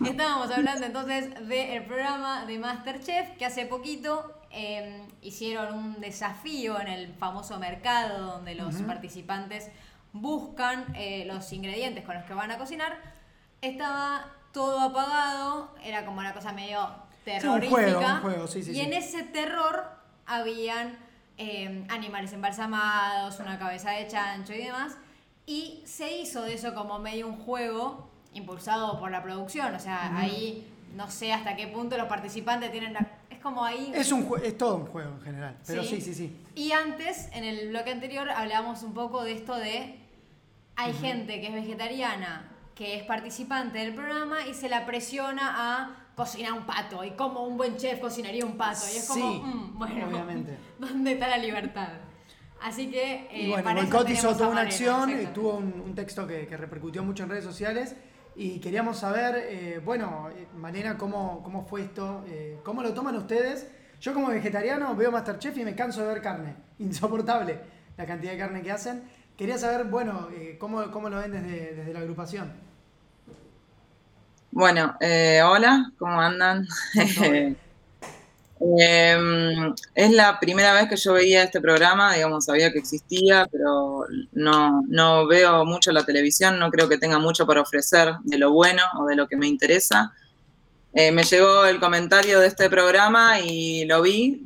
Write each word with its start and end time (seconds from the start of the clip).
Estábamos 0.04 0.50
hablando 0.50 0.86
entonces 0.86 1.46
del 1.46 1.84
programa 1.84 2.46
de 2.46 2.58
Masterchef 2.58 3.36
que 3.36 3.44
hace 3.44 3.66
poquito 3.66 4.32
em, 4.50 5.06
hicieron 5.20 5.74
un 5.74 6.00
desafío 6.00 6.80
en 6.80 6.88
el 6.88 7.14
famoso 7.14 7.58
mercado 7.58 8.32
donde 8.32 8.54
los 8.54 8.76
participantes 8.76 9.68
buscan 10.14 10.86
eh, 10.96 11.24
los 11.26 11.52
ingredientes 11.52 12.04
con 12.04 12.14
los 12.14 12.24
que 12.24 12.32
van 12.32 12.50
a 12.50 12.56
cocinar. 12.56 12.98
Estaba 13.60 14.32
todo 14.52 14.80
apagado, 14.80 15.74
era 15.84 16.06
como 16.06 16.20
una 16.20 16.32
cosa 16.32 16.52
medio 16.52 16.88
terrorífica. 17.24 18.22
y 18.72 18.80
en 18.80 18.94
ese 18.94 19.22
terror 19.24 19.84
habían 20.24 20.98
em, 21.36 21.86
animales 21.90 22.32
embalsamados, 22.32 23.38
una 23.38 23.58
cabeza 23.58 23.90
de 23.90 24.08
chancho 24.08 24.54
y 24.54 24.64
demás. 24.64 24.96
Y 25.44 25.82
se 25.84 26.16
hizo 26.16 26.42
de 26.42 26.54
eso 26.54 26.74
como 26.74 26.98
medio 26.98 27.26
un 27.26 27.36
juego 27.36 28.09
impulsado 28.34 28.98
por 28.98 29.10
la 29.10 29.22
producción. 29.22 29.74
O 29.74 29.78
sea, 29.78 30.16
ahí 30.16 30.66
no 30.94 31.10
sé 31.10 31.32
hasta 31.32 31.56
qué 31.56 31.68
punto 31.68 31.96
los 31.96 32.06
participantes 32.06 32.70
tienen 32.70 32.96
Es 33.28 33.38
como 33.40 33.64
ahí... 33.64 33.92
Es, 33.94 34.12
un 34.12 34.28
es 34.42 34.56
todo 34.56 34.76
un 34.76 34.86
juego 34.86 35.10
en 35.10 35.20
general, 35.22 35.56
pero 35.66 35.82
¿Sí? 35.82 36.00
sí, 36.00 36.14
sí, 36.14 36.36
Y 36.54 36.72
antes, 36.72 37.28
en 37.32 37.44
el 37.44 37.68
bloque 37.68 37.90
anterior, 37.90 38.30
hablábamos 38.30 38.82
un 38.82 38.94
poco 38.94 39.24
de 39.24 39.32
esto 39.32 39.54
de... 39.54 39.98
Hay 40.76 40.94
gente 40.94 41.40
que 41.40 41.48
es 41.48 41.52
vegetariana, 41.52 42.50
que 42.74 42.96
es 42.96 43.02
participante 43.04 43.78
del 43.78 43.94
programa 43.94 44.46
y 44.46 44.54
se 44.54 44.70
la 44.70 44.86
presiona 44.86 45.52
a 45.54 45.96
cocinar 46.16 46.54
un 46.54 46.64
pato. 46.64 47.04
Y 47.04 47.10
como 47.10 47.44
un 47.44 47.58
buen 47.58 47.76
chef 47.76 48.00
cocinaría 48.00 48.46
un 48.46 48.56
pato. 48.56 48.80
Y 48.92 48.96
es 48.96 49.06
como, 49.06 49.34
mm, 49.34 49.78
bueno, 49.78 50.08
obviamente. 50.08 50.56
¿dónde 50.78 51.12
está 51.12 51.28
la 51.28 51.36
libertad? 51.36 51.88
Así 52.62 52.90
que. 52.90 53.28
Eh, 53.30 53.42
y 53.42 53.48
bueno, 53.50 53.74
Boicot 53.74 54.08
hizo 54.08 54.34
toda 54.34 54.48
una 54.48 54.62
acción, 54.62 55.12
tuvo 55.34 55.56
un, 55.56 55.94
texto 55.94 56.26
que, 56.26 56.46
que, 56.46 56.56
repercutió 56.56 57.02
mucho 57.02 57.24
en 57.24 57.30
redes 57.30 57.44
sociales 57.44 57.94
y 58.36 58.58
queríamos 58.60 58.98
saber, 58.98 59.46
eh, 59.48 59.80
bueno, 59.84 60.28
eh, 60.30 60.46
Malena, 60.56 60.96
¿cómo, 60.96 61.42
cómo 61.42 61.66
fue 61.66 61.82
esto? 61.82 62.24
Eh, 62.28 62.58
¿Cómo 62.62 62.82
lo 62.82 62.94
toman 62.94 63.16
ustedes? 63.16 63.68
Yo 64.00 64.14
como 64.14 64.28
vegetariano 64.28 64.94
veo 64.94 65.10
Masterchef 65.10 65.56
y 65.58 65.64
me 65.64 65.74
canso 65.74 66.02
de 66.02 66.08
ver 66.08 66.22
carne. 66.22 66.54
Insoportable 66.78 67.60
la 67.96 68.06
cantidad 68.06 68.32
de 68.32 68.38
carne 68.38 68.62
que 68.62 68.72
hacen. 68.72 69.02
Quería 69.36 69.58
saber, 69.58 69.84
bueno, 69.84 70.28
¿cómo, 70.58 70.90
¿cómo, 70.90 71.08
lo 71.08 71.18
ven 71.18 71.32
desde, 71.32 71.74
desde, 71.74 71.92
la 71.92 72.00
agrupación? 72.00 72.52
Bueno, 74.50 74.96
hola, 75.44 75.92
¿cómo 75.98 76.20
andan? 76.20 76.66
Em, 78.62 79.74
es 79.94 80.10
la 80.10 80.38
primera 80.38 80.74
vez 80.74 80.86
que 80.86 80.96
yo 80.96 81.14
veía 81.14 81.42
este 81.42 81.62
programa, 81.62 82.14
digamos, 82.14 82.44
sabía 82.44 82.70
que 82.70 82.78
existía, 82.78 83.46
pero 83.50 84.04
no, 84.32 84.82
no 84.86 85.26
veo 85.26 85.64
mucho 85.64 85.92
la 85.92 86.04
televisión, 86.04 86.58
no 86.58 86.70
creo 86.70 86.86
que 86.86 86.98
tenga 86.98 87.18
mucho 87.18 87.46
para 87.46 87.62
ofrecer 87.62 88.12
de 88.22 88.36
lo 88.36 88.52
bueno 88.52 88.82
o 88.98 89.06
de 89.06 89.16
lo 89.16 89.26
que 89.26 89.36
me 89.36 89.46
interesa. 89.46 90.12
Eh, 90.92 91.10
me 91.10 91.22
llegó 91.22 91.64
el 91.64 91.80
comentario 91.80 92.40
de 92.40 92.48
este 92.48 92.68
programa 92.68 93.40
y 93.40 93.86
lo 93.86 94.02
vi, 94.02 94.44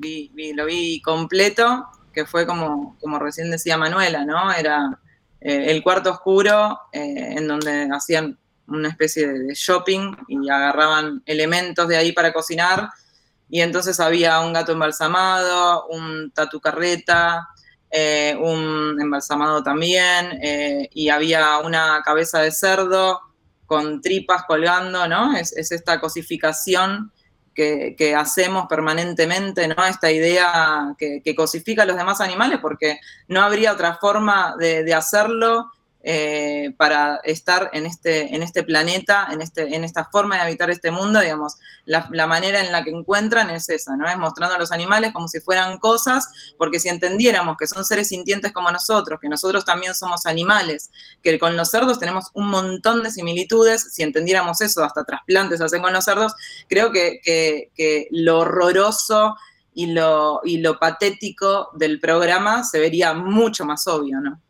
lo 0.54 0.66
vi 0.66 1.02
completo, 1.02 1.88
que 2.12 2.24
fue 2.24 2.46
como, 2.46 2.96
como 3.00 3.18
recién 3.18 3.50
decía 3.50 3.76
Manuela, 3.76 4.24
¿no? 4.24 4.52
Era 4.52 4.96
eh, 5.40 5.72
el 5.72 5.82
cuarto 5.82 6.12
oscuro 6.12 6.78
eh, 6.92 7.34
en 7.36 7.48
donde 7.48 7.88
hacían 7.92 8.38
una 8.68 8.90
especie 8.90 9.26
de 9.26 9.54
shopping 9.54 10.14
y 10.28 10.48
agarraban 10.48 11.22
elementos 11.26 11.88
de 11.88 11.96
ahí 11.96 12.12
para 12.12 12.32
cocinar 12.32 12.90
y 13.48 13.60
entonces 13.60 14.00
había 14.00 14.40
un 14.40 14.52
gato 14.52 14.72
embalsamado, 14.72 15.86
un 15.88 16.30
tatu 16.32 16.60
carreta, 16.60 17.48
eh, 17.90 18.36
un 18.40 19.00
embalsamado 19.00 19.62
también, 19.62 20.38
eh, 20.42 20.88
y 20.92 21.08
había 21.08 21.58
una 21.58 22.02
cabeza 22.04 22.40
de 22.40 22.50
cerdo 22.50 23.20
con 23.66 24.00
tripas 24.00 24.44
colgando, 24.44 25.06
¿no? 25.06 25.36
Es, 25.36 25.52
esta 25.56 26.00
cosificación 26.00 27.12
que, 27.54 28.14
hacemos 28.18 28.66
permanentemente, 28.68 29.68
¿no? 29.68 29.84
Esta 29.84 30.10
idea 30.10 30.94
que, 30.98 31.34
cosifica 31.36 31.84
a 31.84 31.86
los 31.86 31.96
demás 31.96 32.20
animales, 32.20 32.58
porque 32.60 32.98
no 33.28 33.42
habría 33.42 33.72
otra 33.72 33.96
forma 34.00 34.56
de 34.58 34.92
hacerlo 34.92 35.70
eh, 36.06 36.74
para 36.76 37.16
estar 37.24 37.70
en 37.72 37.86
este, 37.86 38.34
en 38.34 38.42
este 38.42 38.62
planeta, 38.62 39.26
en, 39.32 39.40
este, 39.40 39.74
en 39.74 39.84
esta 39.84 40.04
forma 40.04 40.36
de 40.36 40.42
habitar 40.42 40.68
este 40.68 40.90
mundo, 40.90 41.18
digamos, 41.18 41.56
la, 41.86 42.26
manera 42.26 42.60
en 42.62 42.72
la 42.72 42.84
que 42.84 42.90
encuentran 42.90 43.48
es 43.48 43.70
esa, 43.70 43.96
¿no? 43.96 44.06
Es 44.06 44.18
mostrando 44.18 44.54
a 44.54 44.58
los 44.58 44.70
animales 44.70 45.14
como 45.14 45.28
si 45.28 45.40
fueran 45.40 45.78
cosas, 45.78 46.28
porque 46.58 46.78
si 46.78 46.90
entendiéramos 46.90 47.56
que 47.56 47.66
son 47.66 47.86
seres 47.86 48.08
sintientes 48.08 48.52
como 48.52 48.70
nosotros, 48.70 49.18
que 49.18 49.30
nosotros 49.30 49.64
también 49.64 49.94
somos 49.94 50.26
animales, 50.26 50.90
que 51.22 51.38
con 51.38 51.56
los 51.56 51.70
cerdos 51.70 51.98
tenemos 51.98 52.26
un 52.34 52.50
montón 52.50 53.02
de 53.02 53.10
similitudes, 53.10 53.94
si 53.94 54.02
entendiéramos 54.02 54.60
eso, 54.60 54.84
hasta 54.84 55.04
trasplantes 55.04 55.62
hacen 55.62 55.80
con 55.80 55.94
los 55.94 56.04
cerdos, 56.04 56.34
creo 56.68 56.92
que, 56.92 57.20
que, 57.24 58.08
lo 58.10 58.40
horroroso 58.40 59.36
y 59.72 59.86
lo, 59.86 60.42
y 60.44 60.58
lo 60.58 60.78
patético 60.78 61.70
del 61.72 61.98
programa 61.98 62.62
se 62.62 62.78
vería 62.78 63.14
mucho 63.14 63.64
más 63.64 63.86
obvio, 63.86 64.20
¿no? 64.20 64.42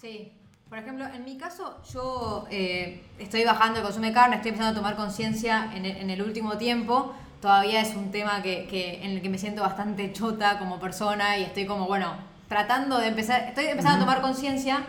Sí, 0.00 0.32
por 0.70 0.78
ejemplo, 0.78 1.04
en 1.04 1.24
mi 1.24 1.36
caso, 1.36 1.78
yo 1.92 2.46
eh, 2.48 3.02
estoy 3.18 3.44
bajando 3.44 3.80
el 3.80 3.84
consumo 3.84 4.06
de 4.06 4.12
carne, 4.12 4.36
estoy 4.36 4.50
empezando 4.50 4.70
a 4.70 4.80
tomar 4.80 4.94
conciencia 4.94 5.68
en, 5.74 5.84
el 5.84 6.22
último 6.22 6.58
tiempo. 6.58 7.12
Todavía 7.42 7.80
es 7.80 7.96
un 7.96 8.12
tema 8.12 8.40
que, 8.40 9.00
en 9.02 9.10
el 9.10 9.20
que 9.20 9.28
me 9.28 9.36
siento 9.36 9.62
bastante 9.62 10.12
chota 10.12 10.60
como 10.60 10.78
persona 10.78 11.36
y 11.38 11.42
estoy 11.42 11.66
como, 11.66 11.88
bueno, 11.88 12.12
tratando 12.48 12.98
de 12.98 13.08
empezar, 13.08 13.48
estoy 13.48 13.66
empezando 13.66 13.96
a 13.96 14.00
tomar 14.00 14.20
conciencia. 14.22 14.84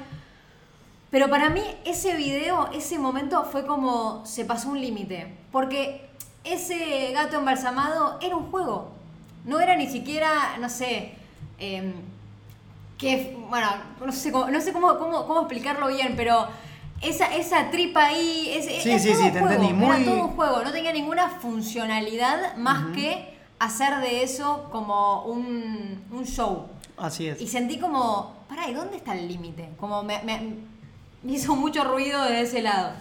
Pero 1.10 1.32
para 1.32 1.50
mí 1.50 1.64
ese 1.84 2.16
video, 2.16 2.70
ese 2.72 3.00
momento 3.00 3.44
fue 3.46 3.66
como 3.66 4.24
se 4.24 4.46
pasó 4.46 4.70
un 4.70 4.80
límite. 4.80 5.36
Porque 5.52 6.08
ese 6.44 7.12
gato 7.12 7.38
embalsamado 7.38 8.20
era 8.22 8.36
un 8.36 8.52
juego. 8.52 8.92
No 9.46 9.60
era 9.60 9.76
ni 9.76 9.88
siquiera, 9.88 10.58
no 10.60 10.70
sé, 10.70 11.16
em, 11.58 11.94
que, 13.02 13.36
bueno, 13.50 13.68
no 14.06 14.12
sé, 14.12 14.32
cómo, 14.32 14.52
no 14.52 14.62
sé 14.62 14.72
cómo, 14.72 14.98
cómo, 15.00 15.40
explicarlo 15.40 15.88
bien, 15.88 16.14
pero 16.16 16.48
esa, 17.02 17.36
esa 17.36 17.72
tripa 17.72 18.06
ahí, 18.06 18.52
es, 18.54 18.66
sí, 18.84 19.00
sí, 19.00 19.16
sí, 19.16 19.32
te 19.32 19.40
entendí. 19.40 19.74
Muy... 19.74 20.04
Era 20.04 20.06
todo 20.06 20.26
un 20.26 20.36
juego, 20.36 20.64
no 20.64 20.72
tenía 20.72 20.94
ninguna 20.94 21.28
funcionalidad 21.28 22.56
más 22.58 22.96
que 22.96 23.36
hacer 23.58 23.98
de 24.02 24.22
eso 24.22 24.70
como 24.72 25.24
un, 25.24 26.00
un, 26.12 26.26
show. 26.26 26.68
Así 26.96 27.28
es. 27.28 27.42
Y 27.42 27.48
sentí 27.48 27.80
como, 27.80 28.36
pará, 28.48 28.70
¿y 28.70 28.76
dónde 28.76 28.98
está 28.98 29.18
el 29.18 29.28
límite? 29.28 29.70
Como 29.80 30.04
me, 30.04 30.22
me, 30.22 30.58
hizo 31.26 31.56
mucho 31.56 31.84
ruido 31.84 32.24
de 32.26 32.42
ese 32.42 32.62
lado. 32.62 32.92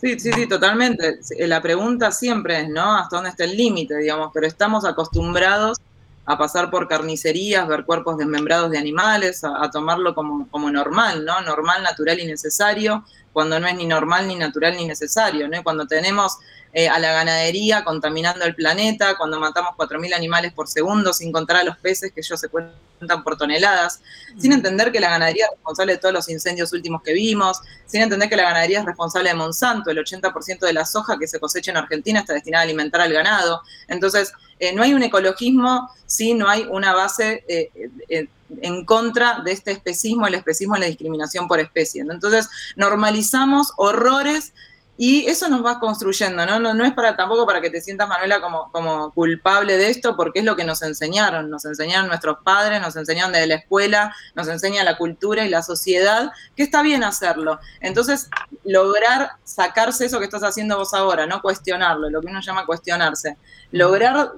Sí, 0.00 0.18
sí, 0.18 0.32
sí, 0.32 0.48
totalmente. 0.48 1.20
La 1.38 1.62
pregunta 1.62 2.10
siempre 2.10 2.62
es, 2.62 2.68
¿no? 2.68 2.96
¿Hasta 2.96 3.16
dónde 3.16 3.30
está 3.30 3.44
el 3.44 3.56
límite, 3.56 3.96
digamos? 3.96 4.32
Pero 4.34 4.48
estamos 4.48 4.84
acostumbrados 4.84 5.78
a 6.26 6.38
pasar 6.38 6.70
por 6.70 6.88
carnicerías, 6.88 7.68
ver 7.68 7.84
cuerpos 7.84 8.16
desmembrados 8.16 8.70
de 8.70 8.78
animales, 8.78 9.44
a, 9.44 9.70
tomarlo 9.70 10.14
como, 10.14 10.48
como, 10.48 10.70
normal, 10.70 11.24
¿no? 11.24 11.40
Normal, 11.42 11.82
natural 11.82 12.18
y 12.18 12.26
necesario, 12.26 13.04
cuando 13.32 13.60
no 13.60 13.66
es 13.66 13.76
ni 13.76 13.86
normal, 13.86 14.26
ni 14.26 14.36
natural, 14.36 14.76
ni 14.76 14.86
necesario, 14.86 15.48
¿no? 15.48 15.62
Cuando 15.62 15.86
tenemos 15.86 16.38
eh, 16.76 16.88
a 16.88 16.98
la 16.98 17.12
ganadería 17.12 17.84
contaminando 17.84 18.44
el 18.44 18.54
planeta, 18.54 19.16
cuando 19.16 19.38
matamos 19.38 19.70
4.000 19.76 20.12
animales 20.12 20.52
por 20.52 20.68
segundo, 20.68 21.12
sin 21.12 21.30
contar 21.30 21.58
a 21.58 21.64
los 21.64 21.78
peces, 21.78 22.12
que 22.12 22.20
ellos 22.20 22.40
se 22.40 22.48
cuentan 22.48 23.22
por 23.22 23.36
toneladas, 23.36 24.00
sin 24.38 24.52
entender 24.52 24.90
que 24.90 24.98
la 24.98 25.10
ganadería 25.10 25.44
es 25.44 25.52
responsable 25.52 25.92
de 25.92 25.98
todos 25.98 26.12
los 26.12 26.28
incendios 26.28 26.72
últimos 26.72 27.00
que 27.02 27.12
vimos, 27.12 27.60
sin 27.86 28.02
entender 28.02 28.28
que 28.28 28.34
la 28.34 28.42
ganadería 28.42 28.80
es 28.80 28.86
responsable 28.86 29.28
de 29.28 29.36
Monsanto, 29.36 29.90
el 29.90 29.98
80% 29.98 30.58
de 30.60 30.72
la 30.72 30.84
soja 30.84 31.16
que 31.16 31.28
se 31.28 31.38
cosecha 31.38 31.70
en 31.70 31.76
Argentina 31.76 32.20
está 32.20 32.32
destinada 32.32 32.62
a 32.62 32.64
alimentar 32.64 33.00
al 33.00 33.12
ganado. 33.12 33.62
Entonces, 33.86 34.32
eh, 34.58 34.72
no 34.74 34.82
hay 34.82 34.94
un 34.94 35.02
ecologismo 35.04 35.90
si 36.06 36.34
no 36.34 36.48
hay 36.48 36.66
una 36.70 36.92
base 36.92 37.44
eh, 37.48 37.70
eh, 38.08 38.28
en 38.62 38.84
contra 38.84 39.40
de 39.40 39.52
este 39.52 39.72
especismo, 39.72 40.26
el 40.26 40.34
especismo 40.34 40.76
y 40.76 40.80
la 40.80 40.86
discriminación 40.86 41.48
por 41.48 41.60
especie. 41.60 42.02
Entonces, 42.02 42.48
normalizamos 42.76 43.72
horrores 43.76 44.52
y 44.96 45.26
eso 45.26 45.48
nos 45.48 45.64
va 45.64 45.80
construyendo, 45.80 46.46
¿no? 46.46 46.60
No, 46.60 46.84
es 46.84 46.92
para 46.92 47.16
tampoco 47.16 47.44
para 47.46 47.60
que 47.60 47.68
te 47.68 47.80
sientas, 47.80 48.08
Manuela, 48.08 48.40
como, 48.40 48.70
como 48.70 49.10
culpable 49.12 49.76
de 49.76 49.90
esto, 49.90 50.16
porque 50.16 50.38
es 50.38 50.44
lo 50.44 50.54
que 50.54 50.64
nos 50.64 50.82
enseñaron. 50.82 51.50
Nos 51.50 51.64
enseñaron 51.64 52.06
nuestros 52.06 52.38
padres, 52.44 52.80
nos 52.80 52.94
enseñaron 52.94 53.32
desde 53.32 53.48
la 53.48 53.56
escuela, 53.56 54.14
nos 54.36 54.46
enseña 54.46 54.84
la 54.84 54.96
cultura 54.96 55.44
y 55.44 55.48
la 55.48 55.62
sociedad, 55.62 56.30
que 56.54 56.62
está 56.62 56.82
bien 56.82 57.02
hacerlo. 57.02 57.58
Entonces, 57.80 58.30
lograr 58.64 59.32
sacarse 59.42 60.06
eso 60.06 60.20
que 60.20 60.26
estás 60.26 60.44
haciendo 60.44 60.78
vos 60.78 60.94
ahora, 60.94 61.26
no 61.26 61.42
cuestionarlo, 61.42 62.08
lo 62.08 62.20
que 62.20 62.28
uno 62.28 62.40
llama 62.40 62.64
cuestionarse. 62.64 63.36
Lograr 63.72 64.34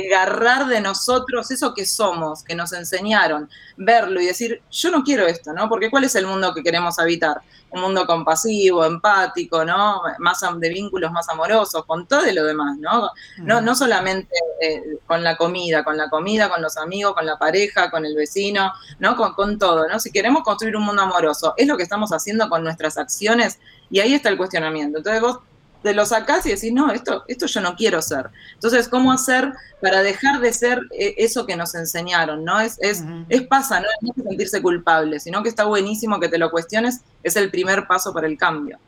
agarrar 0.00 0.66
de 0.66 0.80
nosotros 0.80 1.50
eso 1.50 1.74
que 1.74 1.84
somos, 1.86 2.42
que 2.42 2.54
nos 2.54 2.72
enseñaron, 2.72 3.48
verlo 3.76 4.20
y 4.20 4.26
decir, 4.26 4.62
yo 4.70 4.90
no 4.90 5.02
quiero 5.02 5.26
esto, 5.26 5.52
¿no? 5.52 5.68
Porque 5.68 5.90
¿cuál 5.90 6.04
es 6.04 6.14
el 6.14 6.26
mundo 6.26 6.54
que 6.54 6.62
queremos 6.62 6.98
habitar? 6.98 7.42
Un 7.70 7.80
mundo 7.80 8.06
compasivo, 8.06 8.84
empático, 8.84 9.64
¿no? 9.64 10.02
Más 10.18 10.40
de 10.58 10.68
vínculos 10.68 11.10
más 11.10 11.28
amorosos, 11.28 11.84
con 11.86 12.06
todo 12.06 12.22
lo 12.32 12.44
demás, 12.44 12.76
¿no? 12.78 13.10
No, 13.38 13.60
no 13.60 13.74
solamente 13.74 14.34
eh, 14.60 14.98
con 15.06 15.22
la 15.22 15.36
comida, 15.36 15.82
con 15.82 15.96
la 15.96 16.10
comida, 16.10 16.48
con 16.48 16.60
los 16.60 16.76
amigos, 16.76 17.14
con 17.14 17.24
la 17.24 17.38
pareja, 17.38 17.90
con 17.90 18.04
el 18.04 18.14
vecino, 18.14 18.72
¿no? 18.98 19.16
Con, 19.16 19.34
con 19.34 19.58
todo, 19.58 19.88
¿no? 19.88 19.98
Si 19.98 20.10
queremos 20.10 20.42
construir 20.42 20.76
un 20.76 20.84
mundo 20.84 21.02
amoroso, 21.02 21.54
¿es 21.56 21.66
lo 21.66 21.76
que 21.76 21.82
estamos 21.82 22.12
haciendo 22.12 22.48
con 22.48 22.62
nuestras 22.62 22.98
acciones? 22.98 23.58
Y 23.90 24.00
ahí 24.00 24.14
está 24.14 24.28
el 24.28 24.36
cuestionamiento. 24.36 24.98
Entonces 24.98 25.22
vos 25.22 25.38
te 25.82 25.94
lo 25.94 26.06
sacás 26.06 26.46
y 26.46 26.50
decís, 26.50 26.72
no, 26.72 26.90
esto, 26.92 27.24
esto 27.28 27.46
yo 27.46 27.60
no 27.60 27.76
quiero 27.76 28.00
ser. 28.02 28.30
Entonces, 28.54 28.88
¿cómo 28.88 29.12
hacer 29.12 29.52
para 29.80 30.02
dejar 30.02 30.40
de 30.40 30.52
ser 30.52 30.80
eh, 30.92 31.14
eso 31.18 31.46
que 31.46 31.56
nos 31.56 31.74
enseñaron? 31.74 32.44
¿no? 32.44 32.60
Es, 32.60 32.78
es, 32.80 33.04
es 33.28 33.42
pasa, 33.42 33.80
no 33.80 33.86
es 33.86 34.24
sentirse 34.24 34.62
culpable, 34.62 35.20
sino 35.20 35.42
que 35.42 35.48
está 35.48 35.64
buenísimo 35.64 36.20
que 36.20 36.28
te 36.28 36.38
lo 36.38 36.50
cuestiones, 36.50 37.00
es 37.22 37.36
el 37.36 37.50
primer 37.50 37.86
paso 37.86 38.12
para 38.12 38.26
el 38.26 38.36
cambio. 38.36 38.78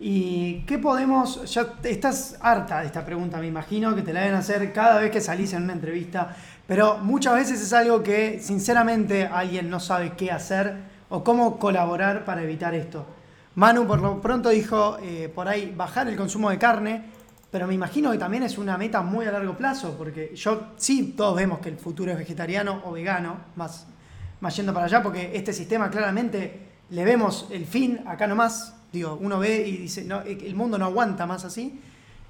¿Y 0.00 0.60
qué 0.60 0.78
podemos, 0.78 1.52
ya 1.52 1.74
estás 1.82 2.36
harta 2.40 2.80
de 2.80 2.86
esta 2.86 3.04
pregunta, 3.04 3.38
me 3.38 3.48
imagino 3.48 3.96
que 3.96 4.02
te 4.02 4.12
la 4.12 4.20
deben 4.20 4.36
hacer 4.36 4.72
cada 4.72 5.00
vez 5.00 5.10
que 5.10 5.20
salís 5.20 5.52
en 5.54 5.64
una 5.64 5.72
entrevista, 5.72 6.36
pero 6.68 6.98
muchas 6.98 7.34
veces 7.34 7.60
es 7.60 7.72
algo 7.72 8.02
que 8.02 8.38
sinceramente 8.40 9.26
alguien 9.26 9.68
no 9.68 9.80
sabe 9.80 10.12
qué 10.16 10.30
hacer 10.30 10.76
o 11.08 11.24
cómo 11.24 11.58
colaborar 11.58 12.24
para 12.24 12.42
evitar 12.42 12.74
esto. 12.74 13.06
Manu 13.58 13.88
por 13.88 14.00
lo 14.00 14.20
pronto 14.20 14.50
dijo 14.50 14.98
eh, 15.02 15.28
por 15.34 15.48
ahí 15.48 15.74
bajar 15.76 16.06
el 16.06 16.16
consumo 16.16 16.48
de 16.48 16.58
carne, 16.58 17.02
pero 17.50 17.66
me 17.66 17.74
imagino 17.74 18.12
que 18.12 18.16
también 18.16 18.44
es 18.44 18.56
una 18.56 18.78
meta 18.78 19.02
muy 19.02 19.26
a 19.26 19.32
largo 19.32 19.56
plazo, 19.56 19.96
porque 19.98 20.30
yo 20.36 20.68
sí, 20.76 21.14
todos 21.16 21.34
vemos 21.34 21.58
que 21.58 21.68
el 21.68 21.76
futuro 21.76 22.12
es 22.12 22.18
vegetariano 22.18 22.82
o 22.84 22.92
vegano, 22.92 23.36
más, 23.56 23.88
más 24.40 24.54
yendo 24.54 24.72
para 24.72 24.86
allá, 24.86 25.02
porque 25.02 25.32
este 25.34 25.52
sistema 25.52 25.90
claramente 25.90 26.68
le 26.90 27.04
vemos 27.04 27.48
el 27.50 27.66
fin 27.66 27.98
acá 28.06 28.28
nomás. 28.28 28.76
Digo, 28.92 29.18
uno 29.20 29.40
ve 29.40 29.66
y 29.66 29.76
dice, 29.76 30.04
no, 30.04 30.20
el 30.20 30.54
mundo 30.54 30.78
no 30.78 30.84
aguanta 30.84 31.26
más 31.26 31.44
así. 31.44 31.80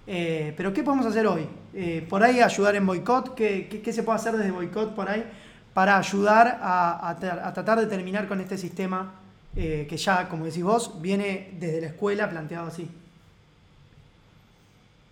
Eh, 0.06 0.54
pero 0.56 0.72
¿qué 0.72 0.82
podemos 0.82 1.04
hacer 1.04 1.26
hoy? 1.26 1.46
Eh, 1.74 2.06
por 2.08 2.22
ahí 2.22 2.40
ayudar 2.40 2.74
en 2.74 2.86
boicot, 2.86 3.34
¿Qué, 3.34 3.68
¿Qué, 3.84 3.92
se 3.92 4.02
puede 4.02 4.16
hacer 4.16 4.34
desde 4.34 4.50
boicot 4.50 4.94
por 4.94 5.10
ahí 5.10 5.26
para 5.74 5.98
ayudar 5.98 6.58
a, 6.62 7.06
a 7.10 7.52
tratar 7.52 7.78
de 7.80 7.86
terminar 7.86 8.26
con 8.28 8.40
este 8.40 8.56
sistema 8.56 9.12
eh, 9.60 9.88
que 9.90 9.96
ya, 9.96 10.28
como 10.28 10.44
decís 10.44 10.62
vos, 10.62 11.02
viene 11.02 11.50
desde 11.58 11.80
la 11.80 11.88
escuela 11.88 12.30
planteado 12.30 12.68
así? 12.68 12.88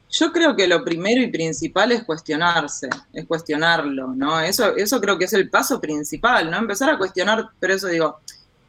Yo 0.08 0.32
creo 0.32 0.54
que 0.54 0.68
lo 0.68 0.84
primero 0.84 1.20
y 1.20 1.32
principal 1.32 1.90
es 1.90 2.04
cuestionarse, 2.04 2.88
es 3.12 3.26
cuestionarlo, 3.26 4.14
¿no? 4.14 4.38
Eso, 4.38 4.76
eso 4.76 5.00
creo 5.00 5.18
que 5.18 5.24
es 5.24 5.32
el 5.32 5.50
paso 5.50 5.80
principal, 5.80 6.48
¿no? 6.48 6.58
Empezar 6.58 6.90
a 6.90 6.96
cuestionar, 6.96 7.48
pero 7.58 7.74
eso 7.74 7.88
digo, 7.88 8.20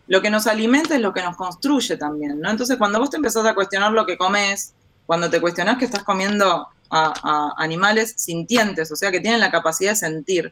lo 0.07 0.19
que 0.19 0.31
nos 0.31 0.47
alimenta 0.47 0.95
es 0.95 1.01
lo 1.01 1.13
que 1.13 1.21
nos 1.21 1.37
construye 1.37 1.95
también, 1.95 2.41
¿no? 2.41 2.49
Entonces, 2.49 2.77
cuando 2.77 2.97
vos 2.97 3.11
te 3.11 3.17
empezás 3.17 3.45
a 3.45 3.53
cuestionar 3.53 3.91
lo 3.91 4.07
que 4.07 4.17
comes, 4.17 4.73
cuando 5.05 5.29
te 5.29 5.39
cuestionás 5.39 5.77
que 5.77 5.85
estás 5.85 6.01
comiendo 6.01 6.67
a, 6.89 7.53
animales 7.55 8.15
sintientes, 8.17 8.91
o 8.91 8.95
sea, 8.95 9.11
que 9.11 9.19
tienen 9.19 9.41
la 9.41 9.51
capacidad 9.51 9.91
de 9.91 9.97
sentir, 9.97 10.51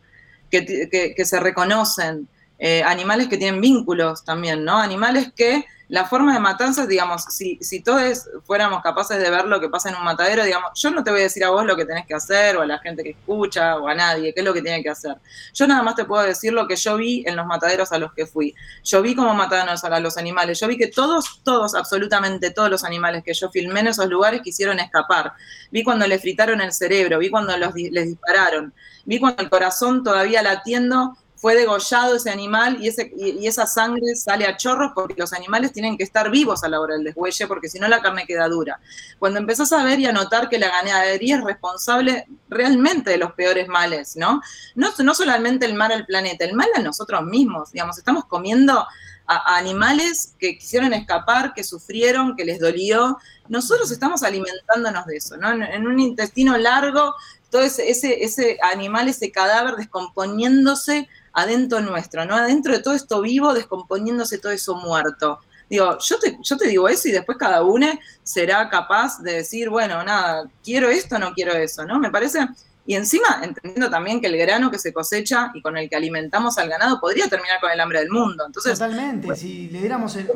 que, 0.52 1.16
que 1.18 1.26
se 1.26 1.40
reconocen, 1.40 2.30
eh, 2.58 2.84
animales 2.84 3.28
que 3.28 3.38
tienen 3.38 3.62
vínculos 3.62 4.24
también, 4.24 4.64
¿no? 4.64 4.78
Animales 4.78 5.32
que 5.36 5.66
la 5.88 6.06
forma 6.06 6.34
de 6.34 6.40
matanza, 6.40 6.88
digamos, 6.88 7.24
si, 7.30 7.60
si 7.62 7.82
todos 7.82 8.28
fuéramos 8.44 8.82
capaces 8.82 9.20
de 9.20 9.30
ver 9.30 9.46
lo 9.46 9.60
que 9.60 9.70
pasa 9.70 9.90
en 9.90 9.96
un 9.96 10.04
matadero, 10.04 10.44
digamos, 10.44 10.72
yo 10.74 10.90
no 10.90 11.04
te 11.04 11.12
voy 11.12 11.20
a 11.20 11.24
decir 11.24 11.44
a 11.44 11.52
vos 11.52 11.64
lo 11.66 11.76
que 11.76 11.86
tenés 11.86 12.08
que 12.08 12.16
hacer, 12.16 12.58
o 12.58 12.62
a 12.62 12.66
la 12.66 12.80
gente 12.80 13.04
que 13.04 13.12
escucha, 13.12 13.78
o 13.78 13.88
a 13.88 13.94
nadie, 13.94 14.34
qué 14.34 14.40
es 14.40 14.46
lo 14.46 14.54
que 14.54 14.62
tiene 14.62 14.82
que 14.82 14.90
hacer. 14.90 15.16
Yo 15.54 15.68
nada 15.68 15.84
más 15.84 15.96
te 15.96 16.06
puedo 16.06 16.24
decir 16.24 16.54
lo 16.54 16.68
que 16.68 16.76
yo 16.76 16.98
vi 16.98 17.24
en 17.28 17.36
los 17.36 17.46
mataderos 17.46 17.92
a 17.92 18.00
los 18.00 18.14
que 18.14 18.26
fui. 18.26 18.56
Yo 18.84 19.02
vi 19.02 19.16
cómo 19.16 19.34
mataban 19.36 19.70
a 19.70 20.00
los 20.00 20.18
animales, 20.18 20.60
yo 20.60 20.68
vi 20.68 20.78
que 20.78 20.88
todos, 20.88 21.42
todos, 21.44 21.76
absolutamente 21.76 22.50
todos 22.50 22.70
los 22.70 22.84
animales 22.84 23.24
que 23.24 23.34
yo 23.34 23.50
filmé 23.52 23.82
en 23.82 23.88
esos 23.88 24.08
lugares 24.08 24.42
quisieron 24.42 24.80
escapar. 24.80 25.34
Vi 25.72 25.84
cuando 25.84 26.08
les 26.08 26.22
fritaron 26.22 26.62
el 26.62 26.74
cerebro, 26.74 27.20
vi 27.20 27.30
cuando 27.30 27.56
los, 27.58 27.76
les 27.76 28.08
dispararon, 28.08 28.74
vi 29.06 29.20
cuando 29.20 29.44
el 29.44 29.50
corazón 29.50 30.04
todavía 30.04 30.42
latiendo 30.42 31.16
fue 31.36 31.56
degollado 31.56 32.16
ese 32.16 32.30
animal 32.30 32.78
y, 32.82 32.88
ese, 32.88 33.12
y, 33.18 33.46
esa 33.46 33.68
sangre 33.68 34.16
sale 34.16 34.46
a 34.46 34.58
chorros 34.58 34.92
porque 34.96 35.16
los 35.18 35.34
animales 35.34 35.74
tienen 35.74 35.98
que 35.98 36.04
estar 36.04 36.32
vivos 36.32 36.64
a 36.64 36.70
la 36.70 36.80
hora 36.80 36.96
del 36.96 37.04
deshuelle 37.04 37.48
porque 37.48 37.70
si 37.70 37.80
no 37.80 37.88
la 37.88 38.02
carne 38.02 38.26
queda 38.26 38.48
dura. 38.48 38.80
Cuando 39.20 39.40
empezás 39.40 39.72
a 39.74 39.84
ver 39.84 40.00
y 40.00 40.06
a 40.06 40.12
notar 40.12 40.50
que 40.50 40.60
la 40.60 40.70
ganadería 40.70 41.38
es 41.38 41.44
responsable 41.44 42.28
realmente 42.50 43.12
de 43.12 43.18
los 43.18 43.34
peores 43.34 43.68
males, 43.68 44.16
¿no? 44.16 44.42
No, 44.76 44.90
no 44.98 45.14
solamente 45.14 45.66
el 45.66 45.76
mal 45.76 45.92
al 45.92 46.06
planeta, 46.06 46.46
el 46.46 46.54
mal 46.54 46.70
a 46.76 46.82
nosotros 46.82 47.24
mismos, 47.24 47.72
digamos, 47.72 47.98
estamos 47.98 48.26
comiendo 48.26 48.86
a, 49.28 49.58
animales 49.58 50.36
que 50.40 50.58
quisieron 50.58 50.94
escapar, 50.94 51.54
que 51.54 51.64
sufrieron, 51.64 52.36
que 52.36 52.46
les 52.46 52.60
dolió. 52.60 53.18
Nosotros 53.48 53.92
estamos 53.92 54.24
alimentándonos 54.24 55.06
de 55.06 55.18
eso, 55.18 55.38
¿no? 55.38 55.52
En, 55.52 55.88
un 55.88 56.00
intestino 56.00 56.58
largo, 56.58 57.16
todo 57.56 57.64
ese, 57.64 57.90
ese, 57.90 58.22
ese 58.22 58.58
animal, 58.62 59.08
ese 59.08 59.32
cadáver 59.32 59.78
descomponiéndose 59.78 61.08
adentro 61.32 61.80
nuestro, 61.80 62.26
¿no? 62.26 62.36
Adentro 62.36 62.74
de 62.74 62.80
todo 62.84 62.94
esto 62.94 63.22
vivo, 63.22 63.54
descomponiéndose 63.54 64.40
todo 64.40 64.52
eso 64.52 64.76
muerto. 64.76 65.40
Digo, 65.70 65.98
yo 65.98 66.20
te, 66.20 66.38
yo 66.44 66.58
te 66.58 66.68
digo 66.68 66.90
eso 66.90 67.08
y 67.08 67.14
después 67.14 67.38
cada 67.38 67.64
uno 67.64 67.88
será 68.24 68.68
capaz 68.68 69.24
de 69.24 69.36
decir, 69.36 69.70
bueno, 69.70 70.04
nada, 70.04 70.50
quiero 70.66 70.90
esto, 70.90 71.18
no 71.18 71.34
quiero 71.34 71.54
eso, 71.54 71.86
¿no? 71.86 71.98
Me 71.98 72.12
parece, 72.12 72.46
y 72.86 72.96
encima 72.96 73.40
entendiendo 73.42 73.90
también 73.90 74.20
que 74.20 74.28
el 74.28 74.36
grano 74.36 74.70
que 74.70 74.78
se 74.78 74.92
cosecha 74.92 75.52
y 75.54 75.62
con 75.62 75.78
el 75.78 75.88
que 75.88 75.96
alimentamos 75.96 76.58
al 76.58 76.68
ganado 76.68 77.00
podría 77.00 77.30
terminar 77.30 77.62
con 77.62 77.72
el 77.72 77.80
hambre 77.80 78.00
del 78.00 78.10
mundo. 78.10 78.44
Entonces, 78.46 78.78
Totalmente, 78.78 79.34
si 79.38 79.70
le 79.70 79.80
diéramos 79.80 80.14
el... 80.18 80.30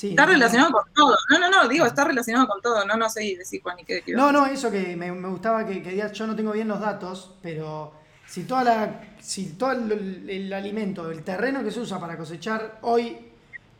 está 0.00 0.26
relacionado 0.26 0.72
con 0.72 0.92
todo. 0.94 1.16
No, 1.30 1.38
no, 1.38 1.50
no, 1.50 1.68
digo, 1.68 1.86
está 1.86 2.04
relacionado 2.04 2.46
con 2.46 2.60
todo. 2.60 2.84
No, 2.84 2.96
no 2.96 3.08
sé 3.08 3.20
decir 3.36 3.62
Juan, 3.62 3.76
ni 3.76 3.84
qué. 3.84 4.02
no, 4.08 4.32
no, 4.32 4.46
eso 4.46 4.70
que 4.70 4.96
me, 4.96 5.10
gustaba 5.10 5.66
que, 5.66 5.82
que 5.82 5.90
digas, 5.90 6.12
yo 6.12 6.26
no 6.26 6.36
tengo 6.36 6.52
bien 6.52 6.68
los 6.68 6.80
datos, 6.80 7.34
pero 7.42 7.92
si, 8.28 8.44
toda 8.44 8.62
la, 8.62 9.00
si 9.20 9.54
todo 9.54 9.72
el, 9.72 10.52
alimento, 10.52 11.10
el 11.10 11.22
terreno 11.22 11.64
que 11.64 11.70
se 11.70 11.80
usa 11.80 11.98
para 11.98 12.16
cosechar 12.16 12.78
hoy, 12.82 13.16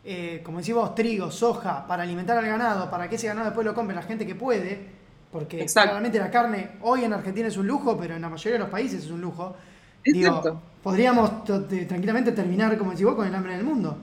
eh, 0.05 0.41
como 0.43 0.59
decimos, 0.59 0.95
trigo, 0.95 1.31
soja, 1.31 1.87
para 1.87 2.03
alimentar 2.03 2.39
al 2.39 2.47
ganado, 2.47 2.91
para 2.91 3.09
que 3.09 3.17
ese 3.17 3.27
ganado 3.27 3.47
después 3.47 3.67
lo 3.67 3.75
compre 3.75 3.95
la 3.95 4.03
gente 4.03 4.27
que 4.27 4.35
puede, 4.35 4.89
porque 5.31 5.67
claramente 5.67 6.19
la 6.19 6.31
carne 6.31 6.79
hoy 6.81 7.05
en 7.05 7.13
Argentina 7.13 7.49
es 7.49 7.59
un 7.59 7.67
lujo, 7.67 7.99
pero 7.99 8.17
en 8.17 8.23
la 8.23 8.31
mayoría 8.31 8.55
de 8.55 8.59
los 8.61 8.71
países 8.71 9.05
es 9.05 9.11
un 9.11 9.21
lujo. 9.21 9.55
Digo, 10.03 10.63
podríamos 10.83 11.45
tranquilamente 11.45 12.33
terminar, 12.33 12.79
como 12.79 12.93
decís 12.93 13.05
vos, 13.05 13.17
con 13.17 13.27
el 13.27 13.35
hambre 13.35 13.53
en 13.53 13.59
el 13.59 13.65
mundo. 13.67 13.99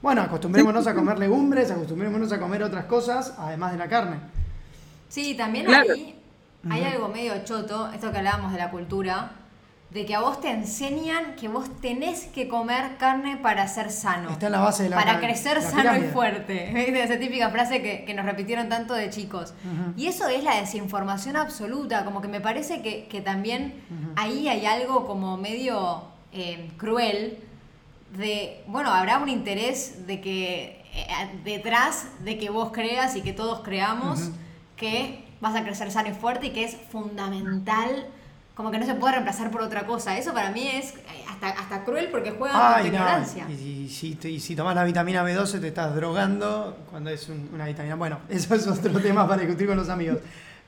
Bueno, 0.00 0.22
acostumbrémonos 0.22 0.86
a 0.86 0.94
comer 0.94 1.18
legumbres, 1.18 1.70
acostumbrémonos 1.70 2.30
a 2.32 2.38
comer 2.38 2.62
otras 2.62 2.84
cosas, 2.84 3.34
además 3.36 3.72
de 3.72 3.78
la 3.78 3.88
carne. 3.88 4.18
Sí, 5.08 5.34
también 5.34 5.66
ahí 5.74 6.14
hay 6.70 6.84
algo 6.84 7.08
medio 7.08 7.44
choto, 7.44 7.90
esto 7.92 8.12
que 8.12 8.18
hablábamos 8.18 8.52
de 8.52 8.58
la 8.58 8.70
cultura, 8.70 9.32
de 9.90 10.04
que 10.04 10.14
a 10.14 10.20
vos 10.20 10.40
te 10.40 10.50
enseñan 10.50 11.34
que 11.34 11.48
vos 11.48 11.68
tenés 11.80 12.26
que 12.26 12.46
comer 12.46 12.98
carne 12.98 13.38
para 13.38 13.66
ser 13.66 13.90
sano. 13.90 14.30
Está 14.30 14.46
en 14.46 14.52
la 14.52 14.60
base 14.60 14.82
de 14.84 14.90
la 14.90 14.96
Para 14.96 15.18
crecer 15.18 15.62
sano 15.62 15.96
y 15.96 16.02
fuerte. 16.08 17.02
Esa 17.02 17.18
típica 17.18 17.48
frase 17.50 17.80
que, 17.82 18.14
nos 18.14 18.26
repitieron 18.26 18.68
tanto 18.68 18.94
de 18.94 19.08
chicos. 19.08 19.54
Y 19.96 20.06
eso 20.06 20.28
es 20.28 20.44
la 20.44 20.60
desinformación 20.60 21.36
absoluta. 21.36 22.04
Como 22.04 22.20
que 22.20 22.28
me 22.28 22.40
parece 22.40 22.82
que, 22.82 23.20
también 23.22 23.82
ahí 24.14 24.48
hay 24.48 24.66
algo 24.66 25.06
como 25.06 25.38
medio 25.38 26.02
eh, 26.32 26.70
cruel 26.76 27.38
de, 28.16 28.62
bueno, 28.66 28.90
habrá 28.90 29.18
un 29.18 29.28
interés 29.28 30.06
de 30.06 30.20
que 30.20 30.84
eh, 30.94 31.06
detrás 31.44 32.06
de 32.24 32.38
que 32.38 32.50
vos 32.50 32.70
creas 32.72 33.16
y 33.16 33.22
que 33.22 33.32
todos 33.32 33.60
creamos 33.60 34.30
que 34.76 35.24
vas 35.40 35.54
a 35.54 35.62
crecer 35.62 35.90
sano 35.90 36.08
y 36.08 36.14
fuerte 36.14 36.46
y 36.46 36.50
que 36.50 36.64
es 36.64 36.76
fundamental 36.90 38.06
como 38.58 38.72
que 38.72 38.78
no 38.78 38.86
se 38.86 38.94
puede 38.94 39.12
reemplazar 39.12 39.52
por 39.52 39.62
otra 39.62 39.86
cosa. 39.86 40.18
Eso 40.18 40.34
para 40.34 40.50
mí 40.50 40.66
es 40.66 40.86
eh, 40.94 41.24
hasta, 41.30 41.50
hasta 41.50 41.84
cruel 41.84 42.08
porque 42.10 42.32
juega 42.32 42.78
con 42.78 42.86
ignorancia. 42.86 43.48
Y, 43.48 43.88
si, 43.88 44.18
y 44.20 44.40
si 44.40 44.56
tomas 44.56 44.74
la 44.74 44.82
vitamina 44.82 45.22
B12 45.22 45.60
te 45.60 45.68
estás 45.68 45.94
drogando 45.94 46.76
cuando 46.90 47.10
es 47.10 47.28
una 47.28 47.66
vitamina. 47.66 47.94
Bueno, 47.94 48.18
eso 48.28 48.56
es 48.56 48.66
otro 48.66 48.98
tema 49.00 49.28
para 49.28 49.42
discutir 49.42 49.68
con 49.68 49.76
los 49.76 49.88
amigos. 49.88 50.18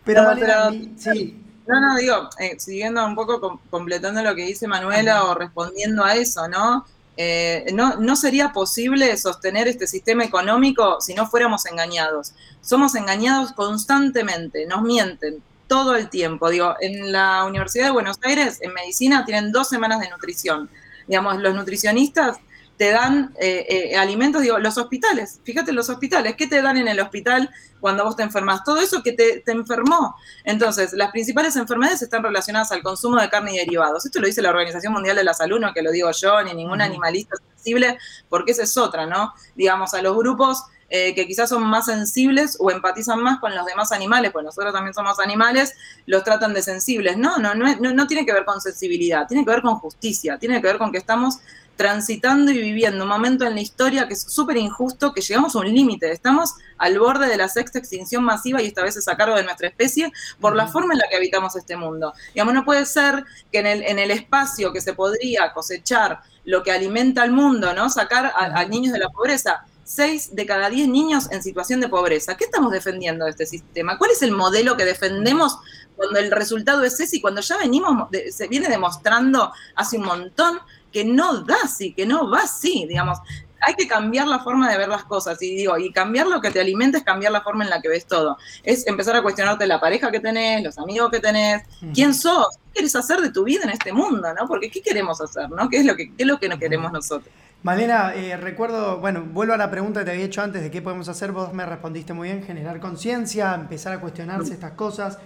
Pero, 0.05 0.23
no, 0.23 0.71
sí. 0.97 1.43
No, 1.67 1.81
no, 1.81 1.97
digo, 1.97 2.31
eh, 2.39 2.55
siguiendo 2.61 3.05
un 3.05 3.17
poco, 3.17 3.61
completando 3.71 4.23
lo 4.23 4.37
que 4.37 4.45
dice 4.47 4.69
Manuela 4.69 5.25
o 5.25 5.35
respondiendo 5.35 6.05
a 6.05 6.15
eso, 6.15 6.47
¿no? 6.47 6.87
Eh, 7.17 7.67
no, 7.75 7.97
no 7.97 8.17
sería 8.17 8.53
posible 8.53 9.17
sostener 9.17 9.69
este 9.69 9.87
sistema 9.87 10.25
económico 10.25 11.01
si 11.01 11.15
no 11.15 11.27
fuéramos 11.27 11.67
engañados. 11.67 12.33
Somos 12.63 12.95
engañados 12.95 13.53
constantemente, 13.53 14.67
nos 14.67 14.83
mienten, 14.83 15.43
todo 15.71 15.95
el 15.95 16.11
tiempo. 16.11 16.51
Digo, 16.51 16.75
en 16.81 17.13
la 17.13 17.45
Universidad 17.45 17.87
de 17.87 17.93
Buenos 17.93 18.19
Aires, 18.23 18.59
en 18.61 18.75
medicina, 18.75 19.25
tienen 19.25 19.53
dos 19.53 19.69
semanas 19.69 20.01
de 20.01 20.11
nutrición. 20.11 20.69
Digamos, 21.07 21.39
los 21.39 21.55
nutricionistas 21.55 22.39
te 22.81 22.93
dan 22.93 23.35
eh, 23.39 23.67
eh, 23.69 23.97
alimentos, 23.99 24.41
digo, 24.41 24.59
los 24.59 24.79
hospitales, 24.79 25.39
fíjate 25.45 25.71
los 25.71 25.91
hospitales, 25.91 26.35
¿qué 26.35 26.47
te 26.47 26.63
dan 26.63 26.79
en 26.79 26.89
el 26.89 26.99
hospital 26.99 27.51
cuando 27.79 28.05
vos 28.05 28.17
te 28.17 28.23
enfermas? 28.23 28.65
Todo 28.65 28.81
eso 28.81 29.03
que 29.03 29.13
te, 29.13 29.43
enfermó. 29.53 30.17
Entonces, 30.45 30.95
las 30.95 31.11
principales 31.11 31.57
enfermedades 31.57 32.01
están 32.01 32.23
relacionadas 32.23 32.73
al 32.73 32.83
consumo 32.83 33.21
de 33.21 33.29
carne 33.29 33.53
y 33.53 33.59
derivados. 33.59 34.07
Esto 34.07 34.19
lo 34.19 34.27
dice 34.27 34.41
la 34.41 34.49
Organización 34.49 34.95
Mundial 34.95 35.15
de 35.15 35.25
la 35.25 35.35
Salud, 35.35 35.61
no 35.61 35.75
que 35.75 35.83
lo 35.83 35.93
digo 35.93 36.11
yo, 36.11 36.43
ni 36.43 36.55
ningún 36.55 36.81
animalista 36.81 37.37
sensible, 37.55 37.99
porque 38.31 38.53
esa 38.53 38.63
es 38.63 38.75
otra, 38.79 39.05
¿no? 39.05 39.35
Digamos, 39.57 39.93
a 39.93 40.01
los 40.01 40.17
grupos 40.17 40.65
eh, 40.93 41.15
que 41.15 41.25
quizás 41.25 41.49
son 41.49 41.63
más 41.63 41.85
sensibles 41.85 42.57
o 42.59 42.71
empatizan 42.71 43.23
más 43.23 43.39
con 43.39 43.55
los 43.55 43.65
demás 43.65 43.93
animales, 43.93 44.33
pues 44.33 44.45
nosotros 44.45 44.73
también 44.73 44.93
somos 44.93 45.21
animales, 45.21 45.75
los 46.07 46.25
tratan 46.25 46.53
de 46.53 46.63
sensibles. 46.63 47.17
No, 47.17 47.39
no, 47.39 47.55
no, 47.55 47.75
no, 47.77 48.07
tiene 48.09 48.27
que 48.27 48.33
ver 48.33 48.45
con 48.45 48.61
sensibilidad, 48.61 49.29
tiene 49.29 49.45
que 49.45 49.51
ver 49.51 49.63
con 49.63 49.77
justicia, 49.77 50.37
tiene 50.39 50.61
que 50.61 50.67
ver 50.67 50.79
con 50.79 50.91
que 50.91 50.99
estamos 50.99 51.39
transitando 51.81 52.51
y 52.51 52.59
viviendo 52.59 53.05
un 53.05 53.09
momento 53.09 53.47
en 53.47 53.55
la 53.55 53.63
historia 53.63 54.07
que 54.07 54.13
es 54.13 54.21
súper 54.21 54.59
injusto, 54.59 55.15
que 55.15 55.23
llegamos 55.23 55.57
a 55.57 55.61
un 55.61 55.73
límite, 55.73 56.13
estamos 56.13 56.53
al 56.77 56.99
borde 56.99 57.27
de 57.27 57.39
la 57.39 57.49
sexta 57.49 57.79
extinción 57.79 58.23
masiva 58.23 58.61
y 58.61 58.67
esta 58.67 58.83
vez 58.83 58.99
es 58.99 59.09
a 59.09 59.17
cargo 59.17 59.35
de 59.35 59.45
nuestra 59.45 59.69
especie 59.69 60.13
por 60.43 60.55
la 60.55 60.67
forma 60.67 60.93
en 60.93 60.99
la 60.99 61.09
que 61.09 61.17
habitamos 61.17 61.57
este 61.57 61.79
mundo. 61.79 62.13
Digamos, 62.35 62.53
no 62.53 62.67
puede 62.67 62.85
ser 62.85 63.25
que 63.51 63.61
en 63.61 63.67
el, 63.67 63.83
en 63.85 63.99
el 63.99 64.11
espacio 64.11 64.75
que 64.75 64.83
se 64.83 64.93
podría 64.93 65.55
cosechar 65.55 66.21
lo 66.45 66.63
que 66.63 66.71
alimenta 66.71 67.23
al 67.23 67.33
mundo, 67.33 67.73
¿no? 67.73 67.89
Sacar 67.89 68.31
a, 68.37 68.63
niños 68.67 68.93
de 68.93 68.99
la 68.99 69.09
pobreza. 69.09 69.65
Seis 69.83 70.37
de 70.37 70.45
cada 70.45 70.69
diez 70.69 70.87
niños 70.87 71.33
en 71.33 71.43
situación 71.43 71.81
de 71.81 71.89
pobreza. 71.89 72.37
¿Qué 72.37 72.45
estamos 72.45 72.73
defendiendo 72.73 73.25
de 73.25 73.31
este 73.31 73.47
sistema? 73.47 73.97
¿Cuál 73.97 74.11
es 74.11 74.21
el 74.21 74.33
modelo 74.33 74.77
que 74.77 74.85
defendemos 74.85 75.59
cuando 75.97 76.19
el 76.19 76.31
resultado 76.31 76.85
es 76.85 77.01
ese 77.01 77.17
y 77.17 77.21
cuando 77.21 77.41
ya 77.41 77.57
venimos, 77.57 78.09
se 78.31 78.49
viene 78.49 78.69
demostrando 78.69 79.53
hace 79.75 79.97
un 79.97 80.05
montón 80.05 80.61
que 80.93 81.05
no 81.05 81.43
da 81.43 81.57
así, 81.65 81.93
que 81.93 82.07
no 82.07 82.31
va 82.31 82.41
así, 82.41 82.87
digamos. 82.89 83.19
Hay 83.63 83.75
que 83.75 83.87
cambiar 83.87 84.27
la 84.27 84.39
forma 84.39 84.71
de 84.71 84.79
ver 84.79 84.89
las 84.89 85.05
cosas 85.05 85.41
y 85.43 85.55
digo, 85.55 85.77
y 85.77 85.93
cambiar 85.93 86.27
lo 86.27 86.41
que 86.41 86.51
te 86.51 86.61
alimenta 86.61 86.97
es 86.99 87.05
cambiar 87.05 87.33
la 87.33 87.43
forma 87.43 87.65
en 87.65 87.71
la 87.71 87.83
que 87.83 87.89
ves 87.89 88.07
todo. 88.07 88.39
Es 88.63 88.87
empezar 88.87 89.15
a 89.17 89.23
cuestionarte 89.23 89.67
la 89.67 89.79
pareja 89.79 90.11
que 90.11 90.21
tenés, 90.21 90.63
los 90.63 90.79
amigos 90.79 91.11
que 91.11 91.21
tenés, 91.21 91.63
quién 91.93 92.15
sos, 92.15 92.57
qué 92.57 92.73
quieres 92.73 92.97
hacer 92.97 93.21
de 93.21 93.31
tu 93.31 93.45
vida 93.45 93.65
en 93.65 93.71
este 93.71 93.93
mundo, 93.93 94.33
¿no? 94.33 94.49
Porque 94.49 94.71
qué 94.71 94.81
queremos 94.81 95.21
hacer, 95.21 95.51
¿no? 95.51 95.69
¿Qué 95.69 95.79
es 95.79 95.85
lo 95.85 95.95
que, 95.95 96.09
qué 96.09 96.23
es 96.23 96.27
lo 96.27 96.39
que 96.39 96.49
no 96.49 96.59
queremos 96.59 96.91
nosotros? 96.91 97.31
Malena, 97.63 98.15
eh, 98.15 98.39
recuerdo, 98.39 99.01
bueno, 99.01 99.23
vuelvo 99.23 99.53
a 99.53 99.59
la 99.59 99.71
pregunta 99.71 100.01
que 100.01 100.07
te 100.07 100.13
había 100.13 100.25
hecho 100.25 100.41
antes 100.41 100.63
de 100.63 100.71
qué 100.71 100.81
podemos 100.81 101.11
hacer, 101.11 101.31
vos 101.31 101.53
me 101.53 101.67
respondiste 101.67 102.15
muy 102.15 102.29
bien, 102.29 102.43
generar 102.43 102.81
conciencia, 102.81 103.55
empezar 103.55 103.93
a 103.93 104.01
cuestionarse 104.01 104.55
estas 104.55 104.73
cosas. 104.73 105.19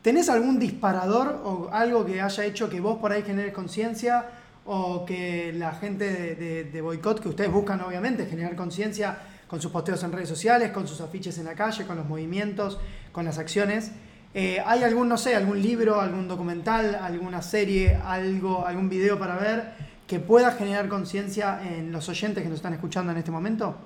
¿Tenés 0.00 0.28
algún 0.28 0.60
disparador 0.60 1.40
o 1.44 1.68
algo 1.72 2.06
que 2.06 2.20
haya 2.20 2.44
hecho 2.44 2.70
que 2.70 2.78
vos 2.78 2.98
por 3.00 3.10
ahí 3.10 3.24
generes 3.24 3.52
conciencia? 3.52 4.24
O 4.66 5.04
que 5.04 5.52
la 5.52 5.72
gente 5.74 6.34
de, 6.64 6.80
boicot 6.80 7.20
que 7.20 7.28
ustedes 7.28 7.50
buscan 7.50 7.80
obviamente 7.80 8.26
generar 8.26 8.54
conciencia 8.56 9.18
con 9.46 9.60
sus 9.60 9.72
posteos 9.72 10.02
en 10.04 10.12
redes 10.12 10.28
sociales, 10.28 10.70
con 10.70 10.86
sus 10.86 11.00
afiches 11.00 11.38
en 11.38 11.46
la 11.46 11.54
calle, 11.54 11.84
con 11.86 11.96
los 11.96 12.06
movimientos, 12.06 12.78
con 13.12 13.24
las 13.24 13.38
acciones. 13.38 13.90
Eh, 14.32 14.62
¿Hay 14.64 14.84
algún, 14.84 15.08
no 15.08 15.18
sé, 15.18 15.34
algún 15.34 15.60
libro, 15.60 16.00
algún 16.00 16.28
documental, 16.28 16.94
alguna 16.94 17.42
serie, 17.42 17.96
algo, 17.96 18.64
algún 18.64 18.88
video 18.88 19.18
para 19.18 19.36
ver 19.36 19.72
que 20.06 20.20
pueda 20.20 20.52
generar 20.52 20.88
conciencia 20.88 21.60
en 21.62 21.90
los 21.90 22.08
oyentes 22.08 22.42
que 22.42 22.48
nos 22.48 22.58
están 22.58 22.74
escuchando 22.74 23.10
en 23.10 23.18
este 23.18 23.30
momento? 23.30 23.76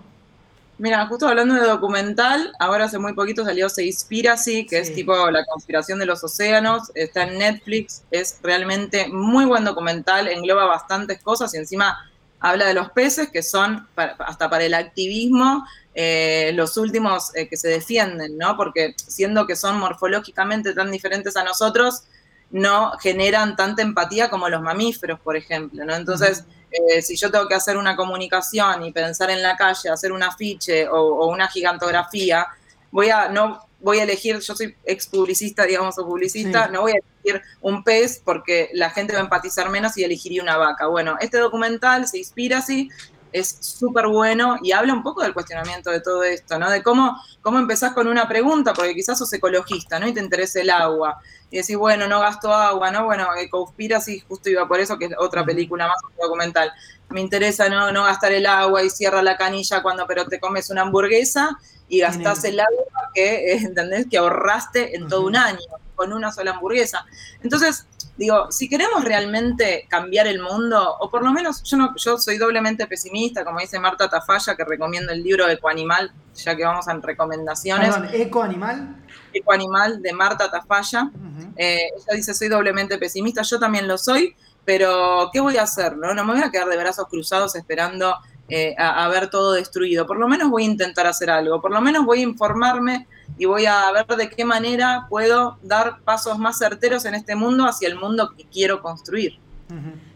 Mira, 0.76 1.06
justo 1.06 1.28
hablando 1.28 1.54
de 1.54 1.68
documental, 1.68 2.52
ahora 2.58 2.86
hace 2.86 2.98
muy 2.98 3.12
poquito 3.12 3.44
salió 3.44 3.68
Seaspiracy, 3.68 4.66
que 4.66 4.78
es 4.78 4.92
tipo 4.92 5.30
la 5.30 5.44
conspiración 5.44 6.00
de 6.00 6.06
los 6.06 6.24
océanos, 6.24 6.90
está 6.94 7.22
en 7.22 7.38
Netflix, 7.38 8.02
es 8.10 8.40
realmente 8.42 9.06
muy 9.06 9.44
buen 9.44 9.64
documental, 9.64 10.26
engloba 10.26 10.66
bastantes 10.66 11.22
cosas 11.22 11.54
y 11.54 11.58
encima 11.58 12.10
habla 12.40 12.66
de 12.66 12.74
los 12.74 12.90
peces, 12.90 13.28
que 13.30 13.42
son 13.42 13.86
hasta 13.96 14.50
para 14.50 14.64
el 14.64 14.74
activismo 14.74 15.64
eh, 15.94 16.50
los 16.54 16.76
últimos 16.76 17.34
eh, 17.36 17.48
que 17.48 17.56
se 17.56 17.68
defienden, 17.68 18.36
¿no? 18.36 18.56
Porque 18.56 18.94
siendo 18.96 19.46
que 19.46 19.54
son 19.54 19.78
morfológicamente 19.78 20.74
tan 20.74 20.90
diferentes 20.90 21.36
a 21.36 21.44
nosotros, 21.44 22.02
no 22.50 22.92
generan 22.98 23.54
tanta 23.54 23.82
empatía 23.82 24.28
como 24.28 24.48
los 24.48 24.60
mamíferos, 24.60 25.20
por 25.20 25.36
ejemplo, 25.36 25.84
¿no? 25.84 25.94
Entonces... 25.94 26.44
Eh, 26.74 27.02
si 27.02 27.14
yo 27.16 27.30
tengo 27.30 27.46
que 27.46 27.54
hacer 27.54 27.76
una 27.76 27.94
comunicación 27.94 28.84
y 28.84 28.90
pensar 28.90 29.30
en 29.30 29.42
la 29.42 29.56
calle, 29.56 29.90
hacer 29.90 30.10
un 30.10 30.24
afiche 30.24 30.88
o, 30.88 31.28
una 31.28 31.46
gigantografía, 31.46 32.48
voy 32.90 33.10
a, 33.10 33.28
no 33.28 33.64
voy 33.78 34.00
a 34.00 34.02
elegir, 34.02 34.40
yo 34.40 34.56
soy 34.56 34.74
ex 34.84 35.06
publicista, 35.06 35.64
digamos, 35.64 35.96
o 35.98 36.04
publicista, 36.04 36.66
no 36.68 36.80
voy 36.80 36.92
a 36.92 36.94
elegir 36.94 37.42
un 37.60 37.84
pez 37.84 38.20
porque 38.24 38.70
la 38.72 38.90
gente 38.90 39.12
va 39.12 39.20
a 39.20 39.22
empatizar 39.22 39.70
menos 39.70 39.96
y 39.96 40.02
elegiría 40.02 40.42
una 40.42 40.56
vaca. 40.56 40.88
Bueno, 40.88 41.16
este 41.20 41.38
documental 41.38 42.08
se 42.08 42.18
inspira 42.18 42.58
así, 42.58 42.88
es 43.34 43.58
súper 43.60 44.06
bueno 44.06 44.58
y 44.62 44.70
habla 44.70 44.94
un 44.94 45.02
poco 45.02 45.20
del 45.20 45.34
cuestionamiento 45.34 45.90
de 45.90 46.00
todo 46.00 46.22
esto, 46.22 46.56
¿no? 46.56 46.70
De 46.70 46.84
cómo, 46.84 47.20
cómo 47.42 47.58
empezás 47.58 47.92
con 47.92 48.06
una 48.06 48.28
pregunta, 48.28 48.72
porque 48.72 48.94
quizás 48.94 49.18
sos 49.18 49.32
ecologista, 49.32 49.98
¿no? 49.98 50.06
Y 50.06 50.14
te 50.14 50.20
interesa 50.20 50.60
el 50.60 50.70
agua 50.70 51.20
y 51.50 51.56
decís, 51.56 51.76
bueno, 51.76 52.06
no 52.06 52.20
gasto 52.20 52.54
agua, 52.54 52.92
¿no? 52.92 53.06
Bueno, 53.06 53.26
Conspiracy, 53.50 54.20
justo 54.20 54.50
iba 54.50 54.68
por 54.68 54.78
eso, 54.78 54.96
que 54.96 55.06
es 55.06 55.10
otra 55.18 55.44
película 55.44 55.88
más 55.88 55.96
documental. 56.16 56.70
Me 57.08 57.20
interesa 57.20 57.68
no, 57.68 57.90
no 57.90 58.04
gastar 58.04 58.30
el 58.30 58.46
agua 58.46 58.84
y 58.84 58.90
cierra 58.90 59.20
la 59.20 59.36
canilla 59.36 59.82
cuando, 59.82 60.06
pero 60.06 60.26
te 60.26 60.38
comes 60.38 60.70
una 60.70 60.82
hamburguesa 60.82 61.58
y 61.88 61.98
gastás 61.98 62.44
el 62.44 62.60
agua 62.60 63.10
que, 63.14 63.52
¿entendés? 63.56 64.06
Que 64.08 64.18
ahorraste 64.18 64.94
en 64.94 65.08
todo 65.08 65.22
un 65.22 65.34
año 65.34 65.58
con 65.94 66.12
una 66.12 66.32
sola 66.32 66.52
hamburguesa. 66.52 67.04
Entonces, 67.42 67.86
digo, 68.16 68.50
si 68.50 68.68
queremos 68.68 69.04
realmente 69.04 69.86
cambiar 69.88 70.26
el 70.26 70.40
mundo, 70.40 70.96
o 71.00 71.10
por 71.10 71.22
lo 71.22 71.32
menos 71.32 71.62
yo 71.64 71.76
no, 71.76 71.94
yo 71.96 72.18
soy 72.18 72.38
doblemente 72.38 72.86
pesimista, 72.86 73.44
como 73.44 73.60
dice 73.60 73.78
Marta 73.78 74.08
Tafalla, 74.08 74.56
que 74.56 74.64
recomienda 74.64 75.12
el 75.12 75.22
libro 75.22 75.48
Ecoanimal, 75.48 76.12
ya 76.34 76.56
que 76.56 76.64
vamos 76.64 76.86
en 76.88 77.02
recomendaciones. 77.02 77.94
Perdón, 77.94 78.10
¿Ecoanimal? 78.12 78.96
Ecoanimal 79.32 80.02
de 80.02 80.12
Marta 80.12 80.50
Tafalla. 80.50 81.10
Eh, 81.56 81.78
ella 81.96 82.16
dice, 82.16 82.34
soy 82.34 82.48
doblemente 82.48 82.98
pesimista, 82.98 83.42
yo 83.42 83.58
también 83.58 83.88
lo 83.88 83.98
soy, 83.98 84.36
pero 84.64 85.30
¿qué 85.32 85.40
voy 85.40 85.56
a 85.56 85.62
hacer? 85.62 85.96
No, 85.96 86.14
no 86.14 86.24
me 86.24 86.34
voy 86.34 86.42
a 86.42 86.50
quedar 86.50 86.68
de 86.68 86.76
brazos 86.76 87.06
cruzados 87.08 87.54
esperando 87.56 88.16
eh, 88.48 88.74
a, 88.76 89.08
ver 89.08 89.30
todo 89.30 89.52
destruido. 89.52 90.06
Por 90.06 90.18
lo 90.18 90.28
menos 90.28 90.50
voy 90.50 90.64
a 90.64 90.66
intentar 90.66 91.06
hacer 91.06 91.30
algo, 91.30 91.60
por 91.62 91.70
lo 91.70 91.80
menos 91.80 92.04
voy 92.04 92.20
a 92.20 92.22
informarme 92.22 93.06
y 93.38 93.46
voy 93.46 93.64
a 93.64 93.90
ver 93.92 94.06
de 94.06 94.28
qué 94.28 94.44
manera 94.44 95.06
puedo 95.08 95.58
dar 95.62 96.00
pasos 96.02 96.38
más 96.38 96.58
certeros 96.58 97.06
en 97.06 97.14
este 97.14 97.36
mundo 97.36 97.64
hacia 97.64 97.88
el 97.88 97.96
mundo 97.96 98.34
que 98.36 98.44
quiero 98.44 98.82
construir. 98.82 99.38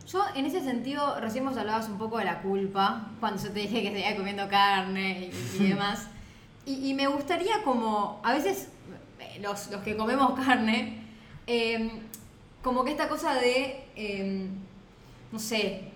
Yo, 0.06 0.24
en 0.34 0.44
ese 0.44 0.62
sentido, 0.62 1.18
recién 1.20 1.44
vos 1.44 1.56
hablabas 1.56 1.88
un 1.88 1.98
poco 1.98 2.18
de 2.18 2.24
la 2.24 2.42
culpa, 2.42 3.10
cuando 3.20 3.42
yo 3.42 3.50
te 3.50 3.60
dije 3.60 3.82
que 3.82 3.88
seguía 3.88 4.16
comiendo 4.16 4.48
carne 4.48 5.30
y, 5.58 5.64
demás. 5.68 6.06
Y, 6.66 6.92
me 6.92 7.06
gustaría 7.06 7.62
como, 7.62 8.20
a 8.22 8.34
veces, 8.34 8.68
eh, 9.20 9.38
los, 9.40 9.70
los 9.70 9.82
que 9.82 9.96
comemos 9.96 10.38
carne, 10.38 11.02
em, 11.46 11.90
como 12.62 12.84
que 12.84 12.90
esta 12.90 13.08
cosa 13.08 13.34
de, 13.34 13.86
em, 13.96 14.50
no 15.32 15.38
sé, 15.38 15.92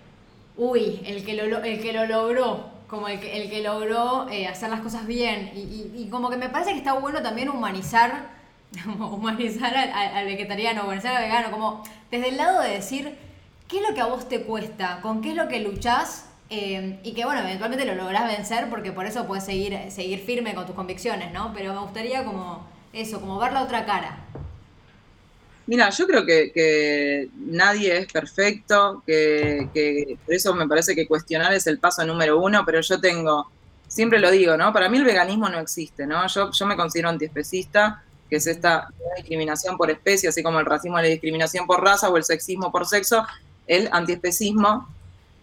uy, 0.56 1.00
el 1.04 1.24
que 1.24 1.34
lo, 1.34 1.62
el 1.62 1.80
que 1.80 1.92
lo 1.92 2.06
logró, 2.06 2.70
como 2.88 3.08
el 3.08 3.20
que, 3.20 3.42
el 3.42 3.50
que 3.50 3.62
logró 3.62 4.28
eh, 4.28 4.46
hacer 4.46 4.70
las 4.70 4.80
cosas 4.80 5.06
bien. 5.06 5.50
Y, 5.54 6.08
como 6.10 6.28
que 6.28 6.36
me 6.36 6.48
parece 6.48 6.72
que 6.72 6.78
está 6.78 6.92
bueno 6.94 7.22
también 7.22 7.48
humanizar, 7.48 8.28
humanizar 8.98 9.74
al, 9.74 10.26
vegetariano, 10.26 10.84
humanizar 10.84 11.16
al 11.16 11.22
vegano, 11.22 11.50
como 11.50 11.82
desde 12.10 12.28
el 12.28 12.36
lado 12.36 12.60
de 12.60 12.70
decir, 12.70 13.16
¿qué 13.68 13.78
es 13.78 13.88
lo 13.88 13.94
que 13.94 14.00
a 14.00 14.06
vos 14.06 14.28
te 14.28 14.42
cuesta? 14.42 15.00
¿Con 15.00 15.22
qué 15.22 15.30
es 15.30 15.36
lo 15.36 15.48
que 15.48 15.60
luchás? 15.60 16.26
Eh, 16.50 17.00
y 17.02 17.12
que 17.12 17.24
bueno, 17.24 17.40
eventualmente 17.40 17.86
lo 17.86 17.94
lográs 17.94 18.26
vencer 18.26 18.68
porque 18.68 18.92
por 18.92 19.06
eso 19.06 19.26
puedes 19.26 19.44
seguir, 19.44 19.90
seguir 19.90 20.18
firme 20.18 20.54
con 20.54 20.66
tus 20.66 20.74
convicciones, 20.74 21.32
¿no? 21.32 21.52
Pero 21.54 21.72
me 21.72 21.80
gustaría 21.80 22.24
como 22.24 22.66
eso, 22.92 23.20
como 23.20 23.38
ver 23.38 23.54
la 23.54 23.62
otra 23.62 23.86
cara. 23.86 24.18
Mira, 25.66 25.90
yo 25.90 26.06
creo 26.06 26.26
que, 26.26 27.28
nadie 27.36 27.98
es 27.98 28.12
perfecto, 28.12 29.02
que, 29.06 30.18
por 30.24 30.34
eso 30.34 30.54
me 30.54 30.66
parece 30.66 30.94
que 30.94 31.06
cuestionar 31.06 31.52
es 31.54 31.66
el 31.66 31.78
paso 31.78 32.04
número 32.04 32.38
uno, 32.40 32.64
pero 32.66 32.80
yo 32.80 33.00
tengo, 33.00 33.50
siempre 33.86 34.18
lo 34.18 34.30
digo, 34.30 34.56
¿no? 34.56 34.72
Para 34.72 34.88
mí 34.88 34.98
el 34.98 35.04
veganismo 35.04 35.48
no 35.48 35.60
existe, 35.60 36.06
¿no? 36.06 36.26
Yo, 36.26 36.50
yo 36.50 36.66
me 36.66 36.76
considero 36.76 37.10
antiespecista, 37.10 38.02
que 38.28 38.36
es 38.36 38.46
esta 38.46 38.88
discriminación 39.16 39.76
por 39.76 39.90
especie, 39.90 40.28
así 40.28 40.42
como 40.42 40.58
el 40.58 40.66
racismo 40.66 40.96
la 40.96 41.04
discriminación 41.04 41.66
por 41.66 41.82
raza 41.82 42.08
o 42.08 42.16
el 42.16 42.24
sexismo 42.24 42.72
por 42.72 42.86
sexo, 42.86 43.24
el 43.66 43.88
antiespecismo, 43.92 44.88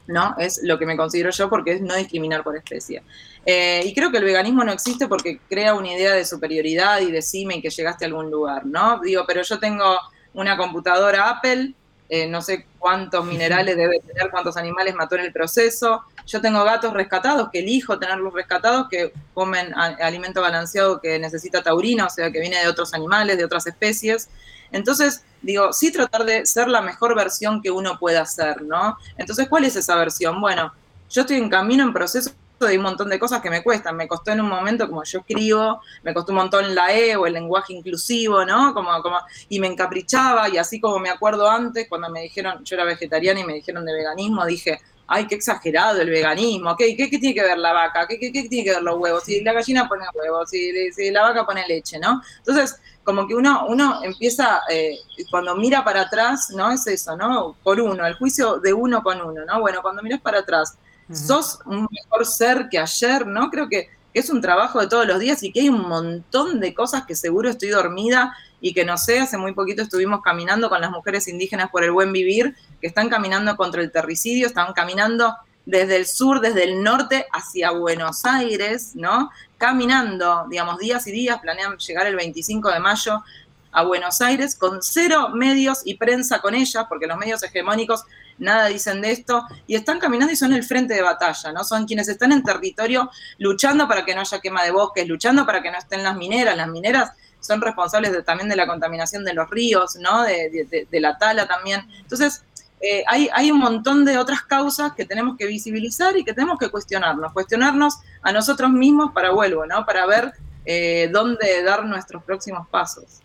¿no? 0.10 0.36
Es 0.38 0.62
lo 0.64 0.78
que 0.80 0.86
me 0.86 0.98
considero 0.98 1.30
yo 1.30 1.50
porque 1.50 1.74
es 1.74 1.82
no 1.82 1.96
discriminar 1.96 2.44
por 2.44 2.58
especie. 2.58 3.04
Eh, 3.46 3.82
y 3.86 3.94
creo 3.94 4.12
que 4.12 4.18
el 4.18 4.24
veganismo 4.24 4.64
no 4.64 4.72
existe 4.72 5.08
porque 5.08 5.40
crea 5.48 5.76
una 5.76 5.94
idea 5.94 6.14
de 6.14 6.26
superioridad 6.26 7.00
y 7.02 7.12
de 7.12 7.22
cima 7.22 7.54
y 7.54 7.62
que 7.62 7.70
llegaste 7.70 8.06
a 8.06 8.08
algún 8.08 8.30
lugar, 8.32 8.66
¿no? 8.66 9.00
Digo, 9.00 9.24
pero 9.28 9.44
yo 9.44 9.60
tengo 9.60 9.98
una 10.34 10.58
computadora 10.58 11.30
Apple, 11.30 11.74
eh, 12.10 12.28
no 12.28 12.42
sé 12.42 12.66
cuántos 12.80 13.24
minerales 13.24 13.78
debe 13.78 14.00
tener, 14.00 14.32
cuántos 14.32 14.58
animales 14.58 14.96
mató 14.96 15.16
en 15.16 15.22
el 15.22 15.32
proceso. 15.32 16.04
Yo 16.26 16.42
tengo 16.42 16.64
gatos 16.64 16.92
rescatados, 16.94 17.50
que 17.52 17.60
elijo 17.60 18.00
tenerlos 18.00 18.34
rescatados, 18.34 18.88
que 18.90 19.14
comen 19.34 19.74
alimento 19.76 20.42
balanceado 20.42 21.00
que 21.00 21.20
necesita 21.20 21.62
taurina, 21.62 22.08
o 22.08 22.10
sea, 22.10 22.32
que 22.32 22.40
viene 22.40 22.60
de 22.60 22.68
otros 22.68 22.94
animales, 22.96 23.38
de 23.38 23.46
otras 23.46 23.68
especies. 23.68 24.30
Entonces, 24.72 25.24
digo, 25.42 25.72
sí 25.72 25.92
tratar 25.92 26.26
de 26.26 26.46
ser 26.46 26.68
la 26.68 26.82
mejor 26.82 27.16
versión 27.16 27.62
que 27.62 27.72
uno 27.72 27.98
pueda 28.00 28.26
ser, 28.26 28.64
¿no? 28.64 28.98
Entonces, 29.18 29.48
¿cuál 29.48 29.66
es 29.66 29.76
esa 29.76 29.96
versión? 29.96 30.42
Bueno, 30.42 30.74
yo 31.10 31.22
estoy 31.22 31.38
en 31.38 31.50
camino, 31.50 31.84
en 31.84 31.94
proceso 31.94 32.32
de 32.66 32.78
un 32.78 32.84
montón 32.84 33.10
de 33.10 33.20
cosas 33.20 33.42
que 33.42 33.50
me 33.50 33.64
cuestan. 33.64 33.96
Me 33.96 34.08
costó 34.08 34.32
en 34.32 34.42
un 34.42 34.50
momento, 34.50 34.88
como 34.88 35.04
yo 35.04 35.20
escribo, 35.20 35.82
me 36.04 36.14
costó 36.14 36.32
un 36.32 36.38
montón 36.38 36.76
la 36.76 36.94
E 36.94 37.16
o 37.16 37.26
el 37.26 37.34
lenguaje 37.34 37.74
inclusivo, 37.74 38.46
¿no? 38.46 38.74
Como, 38.74 39.02
como, 39.02 39.18
y 39.50 39.60
me 39.60 39.68
encaprichaba, 39.68 40.50
y 40.50 40.58
así 40.58 40.80
como 40.80 41.00
me 41.00 41.10
acuerdo 41.10 41.50
antes, 41.50 41.88
cuando 41.88 42.10
me 42.10 42.22
dijeron, 42.22 42.64
yo 42.64 42.76
era 42.76 42.86
vegetariana 42.86 43.40
y 43.40 43.44
me 43.46 43.54
dijeron 43.54 43.86
de 43.86 43.94
veganismo, 43.94 44.46
dije, 44.46 44.80
ay, 45.10 45.26
qué 45.26 45.36
exagerado 45.36 46.02
el 46.02 46.10
veganismo, 46.10 46.76
¿qué, 46.78 46.96
qué, 46.96 47.08
tiene 47.08 47.34
que 47.34 47.42
ver 47.42 47.58
la 47.58 47.74
vaca? 47.74 48.08
¿Qué, 48.08 48.20
¿Qué, 48.20 48.32
tiene 48.32 48.64
que 48.64 48.72
ver 48.72 48.84
los 48.84 49.00
huevos? 49.00 49.24
Si 49.24 49.42
la 49.42 49.54
gallina 49.54 49.90
pone 49.90 50.06
huevos, 50.14 50.50
si, 50.50 50.92
si 50.92 51.10
la 51.10 51.24
vaca 51.24 51.46
pone 51.46 51.68
leche, 51.68 51.98
¿no? 52.00 52.22
Entonces, 52.38 52.80
como 53.04 53.28
que 53.28 53.34
uno, 53.34 53.66
uno 53.68 54.04
empieza, 54.04 54.62
eh, 54.70 55.00
cuando 55.32 55.56
mira 55.56 55.84
para 55.84 56.02
atrás, 56.02 56.52
¿no? 56.52 56.72
Es 56.72 56.86
eso, 56.86 57.18
¿no? 57.18 57.56
Por 57.64 57.82
uno, 57.82 58.06
el 58.06 58.14
juicio 58.14 58.60
de 58.60 58.72
uno 58.72 59.02
con 59.02 59.20
uno, 59.20 59.46
¿no? 59.46 59.60
Bueno, 59.60 59.82
cuando 59.82 60.04
miras 60.04 60.22
para 60.22 60.40
atrás, 60.40 60.78
sos 61.14 61.60
un 61.66 61.88
mejor 61.92 62.26
ser 62.26 62.68
que 62.70 62.80
ayer, 62.80 63.26
¿no? 63.26 63.50
Creo 63.50 63.68
que 63.68 63.90
es 64.14 64.30
un 64.30 64.42
trabajo 64.42 64.80
de 64.80 64.88
todos 64.88 65.06
los 65.06 65.20
días 65.20 65.44
y 65.44 65.52
que 65.52 65.62
hay 65.62 65.70
un 65.70 65.88
montón 65.88 66.60
de 66.60 66.74
cosas 66.74 67.06
que 67.06 67.16
seguro 67.16 67.50
estoy 67.50 67.70
dormida 67.70 68.36
y 68.62 68.74
que 68.74 68.84
no 68.84 68.98
sé, 68.98 69.20
hace 69.20 69.38
muy 69.38 69.54
poquito 69.54 69.82
estuvimos 69.82 70.22
caminando 70.22 70.70
con 70.70 70.82
las 70.82 70.92
mujeres 70.92 71.28
indígenas 71.28 71.70
por 71.70 71.84
el 71.84 71.92
buen 71.92 72.12
vivir, 72.12 72.56
que 72.82 72.88
están 72.88 73.10
caminando 73.10 73.56
contra 73.56 73.82
el 73.82 73.92
terricidio, 73.92 74.48
están 74.48 74.74
caminando 74.74 75.36
desde 75.66 75.98
el 75.98 76.08
sur, 76.08 76.42
desde 76.42 76.64
el 76.64 76.84
norte 76.84 77.28
hacia 77.32 77.72
Buenos 77.72 78.26
Aires, 78.26 78.96
¿no? 78.96 79.30
Caminando, 79.58 80.46
digamos, 80.50 80.80
días 80.80 81.06
y 81.08 81.12
días, 81.12 81.40
planean 81.40 81.78
llegar 81.78 82.08
el 82.08 82.16
25 82.16 82.72
de 82.72 82.80
mayo 82.80 83.24
a 83.72 83.84
Buenos 83.84 84.22
Aires 84.22 84.56
con 84.56 84.82
cero 84.82 85.30
medios 85.30 85.82
y 85.86 85.96
prensa 85.96 86.40
con 86.40 86.56
ellas, 86.56 86.86
porque 86.90 87.08
los 87.08 87.18
medios 87.18 87.44
hegemónicos 87.44 88.04
nada 88.38 88.68
dicen 88.68 89.02
de 89.02 89.12
esto, 89.12 89.46
y 89.68 89.76
están 89.76 90.00
caminando 90.00 90.32
y 90.34 90.36
son 90.36 90.54
el 90.54 90.64
frente 90.64 90.94
de 90.94 91.02
batalla, 91.02 91.52
¿no? 91.52 91.64
Son 91.64 91.86
quienes 91.86 92.08
están 92.08 92.32
en 92.32 92.44
territorio 92.44 93.12
luchando 93.38 93.88
para 93.88 94.06
que 94.06 94.16
no 94.16 94.22
haya 94.22 94.40
quema 94.40 94.64
de 94.64 94.72
bosques, 94.72 95.08
luchando 95.08 95.46
para 95.46 95.62
que 95.62 95.72
no 95.72 95.78
estén 95.78 96.04
las 96.04 96.16
mineras, 96.16 96.56
las 96.56 96.70
mineras 96.70 97.12
son 97.40 97.62
responsables 97.62 98.24
también 98.26 98.50
de 98.50 98.56
la 98.56 98.68
contaminación 98.68 99.24
de 99.24 99.34
los 99.34 99.50
ríos, 99.50 99.96
¿no? 99.96 100.24
De, 100.24 100.88
la 100.92 101.18
tala 101.18 101.48
también. 101.48 101.88
Entonces, 102.00 102.44
eh, 102.82 103.04
hay, 103.08 103.30
hay, 103.34 103.52
un 103.52 103.60
montón 103.60 104.06
de 104.06 104.18
otras 104.18 104.42
causas 104.42 104.94
que 104.94 105.06
tenemos 105.06 105.38
que 105.38 105.46
visibilizar 105.46 106.18
y 106.18 106.24
que 106.24 106.34
tenemos 106.34 106.58
que 106.58 106.70
cuestionarnos, 106.70 107.34
cuestionarnos 107.34 107.96
a 108.22 108.32
nosotros 108.32 108.72
mismos 108.72 109.12
para 109.14 109.32
vuelvo, 109.32 109.66
¿no? 109.66 109.86
Para 109.86 110.06
ver 110.06 110.34
eh, 110.66 111.10
dónde 111.12 111.64
dar 111.64 111.86
nuestros 111.86 112.24
próximos 112.24 112.68
pasos. 112.70 113.22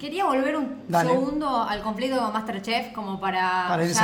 Quería 0.00 0.24
volver 0.24 0.56
un 0.56 0.86
segundo 0.90 1.62
al 1.62 1.82
conflicto 1.82 2.18
con 2.18 2.32
Masterchef, 2.32 2.92
como 2.92 3.20
para, 3.20 3.68
ya, 3.84 3.94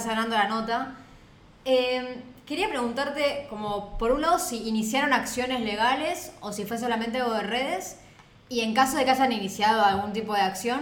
cerrando. 0.00 0.34
la 0.34 0.48
nota. 0.48 0.94
Em, 1.66 2.06
quería 2.46 2.70
preguntarte, 2.70 3.46
como 3.50 3.98
por 3.98 4.12
un 4.12 4.22
lado, 4.22 4.38
si 4.38 4.66
iniciaron 4.66 5.12
acciones 5.12 5.60
legales 5.60 6.32
o 6.40 6.52
si 6.52 6.64
fue 6.64 6.78
solamente 6.78 7.18
algo 7.18 7.34
de 7.34 7.42
redes. 7.42 7.98
Y 8.48 8.60
en 8.60 8.72
caso 8.72 8.96
de 8.96 9.04
que 9.04 9.10
hayan 9.10 9.30
iniciado 9.32 9.84
algún 9.84 10.14
tipo 10.14 10.32
de 10.32 10.40
acción, 10.40 10.80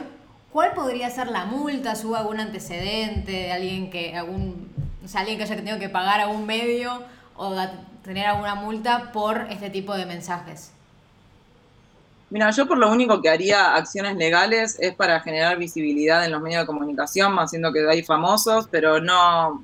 ¿cuál 0.53 0.73
podría 0.73 1.11
ser 1.11 1.29
la 1.29 1.45
multa? 1.45 1.95
¿Hubo 2.05 2.15
algún 2.15 2.39
antecedente 2.39 3.33
de 3.33 3.53
alguien 3.53 3.91
que, 3.91 4.17
algún, 4.17 4.73
o 5.05 5.09
sea, 5.09 5.23
alguien 5.23 5.37
que 5.37 5.45
haya 5.45 5.57
tenido 5.57 5.81
que 5.81 5.89
pagar 5.89 6.21
algún 6.21 6.47
medio 6.47 7.03
o 7.37 7.57
tener 8.05 8.27
alguna 8.27 8.55
multa 8.55 9.11
por 9.11 9.49
este 9.51 9.69
tipo 9.69 9.97
de 9.97 10.07
mensajes? 10.07 10.73
Mira, 12.31 12.51
yo 12.51 12.67
por 12.67 12.77
lo 12.77 12.91
único 12.91 13.23
que 13.23 13.31
haría 13.31 13.75
acciones 13.75 14.17
legales 14.17 14.77
es 14.81 14.95
para 14.95 15.21
generar 15.21 15.57
visibilidad 15.57 16.23
en 16.27 16.33
los 16.33 16.43
medios 16.43 16.61
de 16.63 16.67
comunicación, 16.67 17.39
haciendo 17.39 17.73
que 17.73 17.89
hay 17.89 18.03
famosos, 18.03 18.69
pero 18.71 19.01
no 19.01 19.63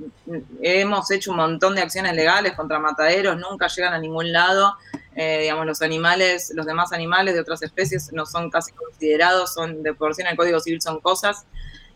hemos 0.62 1.10
hecho 1.10 1.32
un 1.32 1.36
montón 1.36 1.74
de 1.74 1.82
acciones 1.82 2.14
legales 2.14 2.54
contra 2.54 2.78
mataderos, 2.78 3.36
nunca 3.36 3.66
llegan 3.68 3.92
a 3.92 3.98
ningún 3.98 4.32
lado. 4.32 4.76
Eh, 5.14 5.40
digamos, 5.42 5.66
los 5.66 5.82
animales, 5.82 6.52
los 6.54 6.64
demás 6.64 6.92
animales 6.92 7.34
de 7.34 7.40
otras 7.40 7.62
especies 7.62 8.12
no 8.12 8.24
son 8.24 8.50
casi 8.50 8.72
considerados, 8.72 9.52
son 9.52 9.82
de 9.82 9.92
por 9.92 10.14
sí 10.14 10.22
en 10.22 10.28
el 10.28 10.36
Código 10.36 10.58
Civil 10.58 10.80
son 10.80 11.00
cosas. 11.00 11.44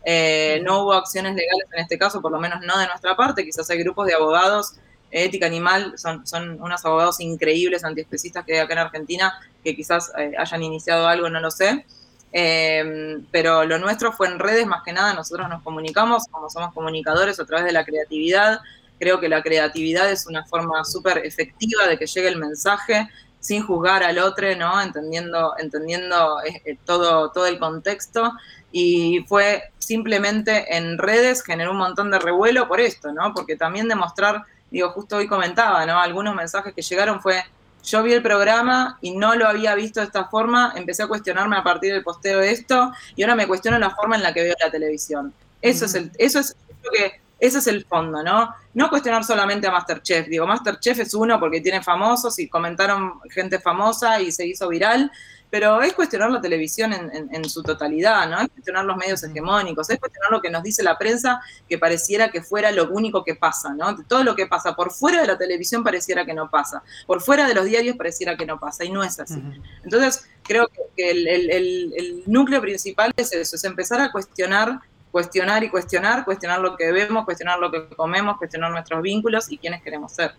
Eh, 0.05 0.61
no 0.63 0.83
hubo 0.83 0.93
acciones 0.93 1.35
legales 1.35 1.65
en 1.73 1.79
este 1.79 1.97
caso, 1.97 2.21
por 2.21 2.31
lo 2.31 2.39
menos 2.39 2.61
no 2.61 2.77
de 2.77 2.85
nuestra 2.85 3.15
parte, 3.15 3.43
quizás 3.43 3.69
hay 3.71 3.79
grupos 3.79 4.05
de 4.05 4.13
abogados 4.13 4.75
ética 5.11 5.45
animal, 5.45 5.93
son, 5.97 6.25
son 6.25 6.61
unos 6.61 6.85
abogados 6.85 7.19
increíbles 7.19 7.83
antiespecistas 7.83 8.45
que 8.45 8.53
hay 8.53 8.59
acá 8.59 8.73
en 8.73 8.79
Argentina, 8.79 9.33
que 9.63 9.75
quizás 9.75 10.11
eh, 10.17 10.33
hayan 10.37 10.63
iniciado 10.63 11.07
algo, 11.07 11.29
no 11.29 11.39
lo 11.39 11.51
sé. 11.51 11.85
Eh, 12.31 13.17
pero 13.31 13.65
lo 13.65 13.79
nuestro 13.79 14.11
fue 14.11 14.27
en 14.27 14.39
redes, 14.39 14.67
más 14.67 14.83
que 14.83 14.93
nada, 14.93 15.13
nosotros 15.13 15.49
nos 15.49 15.63
comunicamos, 15.63 16.25
como 16.29 16.49
somos 16.49 16.73
comunicadores, 16.73 17.39
a 17.39 17.45
través 17.45 17.65
de 17.65 17.71
la 17.71 17.85
creatividad. 17.85 18.59
Creo 18.99 19.19
que 19.19 19.29
la 19.29 19.41
creatividad 19.41 20.11
es 20.11 20.27
una 20.27 20.45
forma 20.45 20.83
súper 20.85 21.25
efectiva 21.25 21.87
de 21.87 21.97
que 21.97 22.05
llegue 22.05 22.27
el 22.27 22.37
mensaje 22.37 23.09
sin 23.39 23.63
juzgar 23.63 24.03
al 24.03 24.19
otro, 24.19 24.53
¿no? 24.55 24.81
Entendiendo, 24.81 25.53
entendiendo 25.57 26.41
eh, 26.43 26.77
todo, 26.85 27.31
todo 27.31 27.47
el 27.47 27.57
contexto. 27.57 28.33
Y 28.71 29.25
fue 29.27 29.63
simplemente 29.79 30.75
en 30.77 30.97
redes, 30.97 31.43
generó 31.43 31.71
un 31.71 31.77
montón 31.77 32.11
de 32.11 32.19
revuelo 32.19 32.67
por 32.67 32.79
esto, 32.79 33.11
¿no? 33.11 33.33
Porque 33.33 33.55
también 33.55 33.87
demostrar 33.87 34.43
digo, 34.71 34.89
justo 34.89 35.17
hoy 35.17 35.27
comentaba, 35.27 35.85
¿no? 35.85 35.99
Algunos 35.99 36.35
mensajes 36.35 36.73
que 36.73 36.81
llegaron 36.81 37.21
fue, 37.21 37.43
yo 37.83 38.03
vi 38.03 38.13
el 38.13 38.21
programa 38.21 38.97
y 39.01 39.11
no 39.11 39.35
lo 39.35 39.47
había 39.47 39.75
visto 39.75 39.99
de 39.99 40.07
esta 40.07 40.25
forma, 40.25 40.73
empecé 40.75 41.03
a 41.03 41.07
cuestionarme 41.07 41.57
a 41.57 41.63
partir 41.63 41.93
del 41.93 42.03
posteo 42.03 42.39
de 42.39 42.51
esto 42.51 42.91
y 43.15 43.23
ahora 43.23 43.35
me 43.35 43.47
cuestiono 43.47 43.79
la 43.79 43.91
forma 43.91 44.15
en 44.15 44.23
la 44.23 44.33
que 44.33 44.43
veo 44.43 44.55
la 44.63 44.71
televisión. 44.71 45.33
Eso 45.61 45.85
es 45.85 45.95
el, 45.95 46.11
eso 46.17 46.39
es 46.39 46.55
que 46.91 47.21
ese 47.39 47.59
es 47.59 47.67
el 47.67 47.85
fondo, 47.85 48.21
¿no? 48.21 48.53
No 48.73 48.89
cuestionar 48.89 49.23
solamente 49.23 49.67
a 49.67 49.71
Masterchef. 49.71 50.27
Digo, 50.27 50.45
Masterchef 50.45 50.99
es 50.99 51.13
uno 51.13 51.39
porque 51.39 51.61
tiene 51.61 51.81
famosos 51.81 52.37
y 52.39 52.49
comentaron 52.49 53.19
gente 53.29 53.59
famosa 53.59 54.21
y 54.21 54.31
se 54.31 54.45
hizo 54.45 54.67
viral, 54.67 55.11
pero 55.49 55.81
es 55.81 55.93
cuestionar 55.93 56.29
la 56.29 56.41
televisión 56.41 56.93
en, 56.93 57.49
su 57.49 57.63
totalidad, 57.63 58.29
¿no? 58.29 58.41
Es 58.41 58.49
cuestionar 58.49 58.85
los 58.85 58.97
medios 58.97 59.23
hegemónicos, 59.23 59.89
es 59.89 59.99
cuestionar 59.99 60.31
lo 60.31 60.41
que 60.41 60.51
nos 60.51 60.61
dice 60.61 60.83
la 60.83 60.97
prensa 60.97 61.41
que 61.67 61.79
pareciera 61.79 62.29
que 62.29 62.43
fuera 62.43 62.71
lo 62.71 62.89
único 62.89 63.23
que 63.23 63.35
pasa, 63.35 63.73
¿no? 63.73 63.95
Todo 64.03 64.23
lo 64.23 64.35
que 64.35 64.45
pasa 64.45 64.75
por 64.75 64.91
fuera 64.91 65.21
de 65.21 65.27
la 65.27 65.37
televisión 65.37 65.83
pareciera 65.83 66.25
que 66.25 66.33
no 66.33 66.51
pasa, 66.51 66.83
por 67.07 67.21
fuera 67.21 67.47
de 67.47 67.55
los 67.55 67.65
diarios 67.65 67.95
pareciera 67.97 68.37
que 68.37 68.45
no 68.45 68.59
pasa, 68.59 68.85
y 68.85 68.91
no 68.91 69.03
es 69.03 69.19
así. 69.19 69.41
Entonces, 69.83 70.27
creo 70.43 70.67
que 70.95 71.09
el, 71.09 71.27
el 71.27 72.23
núcleo 72.27 72.61
principal 72.61 73.11
es 73.17 73.33
eso, 73.33 73.55
es 73.55 73.63
empezar 73.63 74.01
a 74.01 74.11
cuestionar 74.11 74.79
cuestionar 75.11 75.63
y 75.63 75.69
cuestionar, 75.69 76.25
cuestionar 76.25 76.59
lo 76.59 76.75
que 76.75 76.91
vemos, 76.91 77.25
cuestionar 77.25 77.59
lo 77.59 77.71
que 77.71 77.87
comemos, 77.89 78.37
cuestionar 78.37 78.71
nuestros 78.71 79.01
vínculos 79.01 79.51
y 79.51 79.57
quiénes 79.57 79.81
queremos 79.81 80.11
ser. 80.11 80.31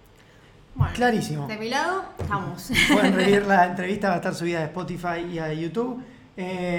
Clarísimo. 0.94 1.46
De 1.46 1.56
mi 1.56 1.68
lado, 1.68 2.04
estamos. 2.18 2.70
Pueden 2.92 3.14
reír 3.16 3.46
la 3.46 3.66
entrevista, 3.66 4.08
va 4.08 4.14
a 4.14 4.16
estar 4.18 4.34
subida 4.34 4.60
a 4.60 4.64
Spotify 4.64 5.26
y 5.30 5.38
a 5.38 5.52
YouTube. 5.52 6.02
Eh, 6.36 6.78